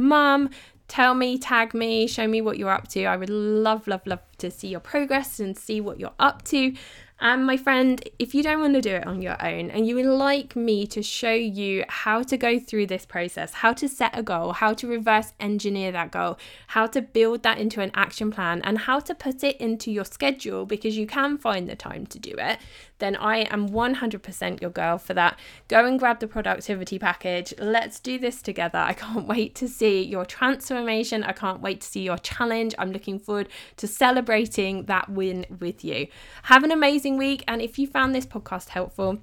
Tell 0.89 1.15
me, 1.15 1.39
tag 1.39 1.73
me, 1.73 2.09
show 2.09 2.27
me 2.27 2.41
what 2.41 2.59
you're 2.59 2.71
up 2.71 2.89
to. 2.89 3.05
I 3.05 3.17
would 3.17 3.31
love, 3.31 3.87
love, 3.87 4.05
love 4.07 4.23
to 4.39 4.51
see 4.51 4.67
your 4.67 4.81
progress 4.81 5.39
and 5.39 5.57
see 5.57 5.81
what 5.81 6.01
you're 6.01 6.15
up 6.19 6.43
to. 6.47 6.75
And 7.21 7.47
my 7.47 7.59
friend, 7.59 8.03
if 8.19 8.35
you 8.35 8.43
don't 8.43 8.61
want 8.61 8.75
to 8.75 8.81
do 8.81 8.95
it 8.97 9.07
on 9.07 9.21
your 9.21 9.41
own 9.45 9.71
and 9.71 9.87
you 9.87 9.95
would 9.97 10.07
like 10.07 10.57
me 10.57 10.87
to 10.87 11.03
show 11.03 11.33
you 11.33 11.85
how 11.89 12.23
to 12.23 12.37
go 12.37 12.59
through 12.59 12.87
this 12.87 13.05
process, 13.05 13.53
how 13.53 13.75
to 13.75 13.89
set 13.89 14.19
a 14.19 14.23
goal, 14.23 14.55
how 14.55 14.73
to 14.73 14.89
reverse 14.89 15.35
engineer 15.39 15.93
that 15.93 16.11
goal, 16.11 16.39
how 16.69 16.87
to 16.87 17.03
build 17.03 17.43
that 17.43 17.59
into 17.59 17.83
an 17.83 17.91
action 17.95 18.31
plan, 18.31 18.63
and 18.65 18.79
how 18.79 19.01
to 19.01 19.15
put 19.15 19.45
it 19.45 19.59
into 19.59 19.93
your 19.93 20.07
schedule 20.07 20.65
because 20.65 20.97
you 20.97 21.07
can 21.07 21.37
find 21.37 21.69
the 21.69 21.77
time 21.77 22.07
to 22.07 22.19
do 22.19 22.35
it, 22.39 22.59
then 23.01 23.17
I 23.17 23.39
am 23.39 23.69
100% 23.71 24.61
your 24.61 24.71
girl 24.71 24.99
for 24.99 25.15
that. 25.15 25.39
Go 25.69 25.85
and 25.85 25.99
grab 25.99 26.21
the 26.21 26.29
productivity 26.29 26.99
package. 26.99 27.53
Let's 27.59 27.99
do 27.99 28.19
this 28.19 28.41
together. 28.41 28.79
I 28.79 28.93
can't 29.05 29.27
wait 29.27 29.55
to 29.57 29.69
see 29.69 30.03
your 30.03 30.25
transformation. 30.25 31.25
I 31.25 31.33
can't 31.33 31.61
wait 31.61 31.81
to 31.81 31.89
see 31.89 32.03
your 32.03 32.19
challenge. 32.19 32.75
I'm 32.79 32.93
looking 32.93 33.19
forward 33.19 33.49
to 33.77 33.87
celebrating 33.87 34.85
that 34.85 35.11
win 35.11 35.47
with 35.59 35.85
you. 35.85 36.07
Have 36.45 36.63
an 36.63 36.71
amazing 36.71 37.17
week. 37.17 37.43
And 37.49 37.61
if 37.61 37.79
you 37.79 37.87
found 37.87 38.15
this 38.15 38.27
podcast 38.27 38.69
helpful, 38.69 39.19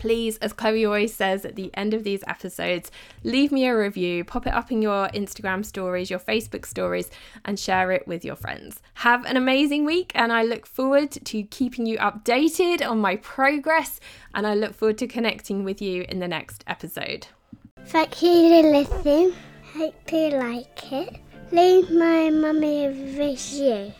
please, 0.00 0.38
as 0.38 0.54
Chloe 0.54 0.86
always 0.86 1.12
says 1.12 1.44
at 1.44 1.56
the 1.56 1.70
end 1.74 1.92
of 1.92 2.04
these 2.04 2.24
episodes, 2.26 2.90
leave 3.22 3.52
me 3.52 3.66
a 3.66 3.76
review, 3.76 4.24
pop 4.24 4.46
it 4.46 4.54
up 4.54 4.72
in 4.72 4.80
your 4.80 5.08
Instagram 5.08 5.62
stories, 5.62 6.08
your 6.08 6.18
Facebook 6.18 6.64
stories, 6.64 7.10
and 7.44 7.60
share 7.60 7.92
it 7.92 8.08
with 8.08 8.24
your 8.24 8.34
friends. 8.34 8.80
Have 8.94 9.26
an 9.26 9.36
amazing 9.36 9.84
week, 9.84 10.10
and 10.14 10.32
I 10.32 10.42
look 10.42 10.64
forward 10.64 11.10
to 11.10 11.42
keeping 11.42 11.84
you 11.84 11.98
updated 11.98 12.80
on 12.84 12.98
my 12.98 13.16
progress, 13.16 14.00
and 14.34 14.46
I 14.46 14.54
look 14.54 14.72
forward 14.74 14.96
to 14.98 15.06
connecting 15.06 15.64
with 15.64 15.82
you 15.82 16.06
in 16.08 16.18
the 16.18 16.28
next 16.28 16.64
episode. 16.66 17.26
Thank 17.84 18.22
you 18.22 18.62
for 18.62 18.70
listening. 18.70 19.34
Hope 19.74 20.12
you 20.12 20.28
like 20.30 20.92
it. 20.92 21.20
Leave 21.52 21.90
my 21.90 22.30
mummy 22.30 22.86
a 22.86 22.90
review. 23.18 23.92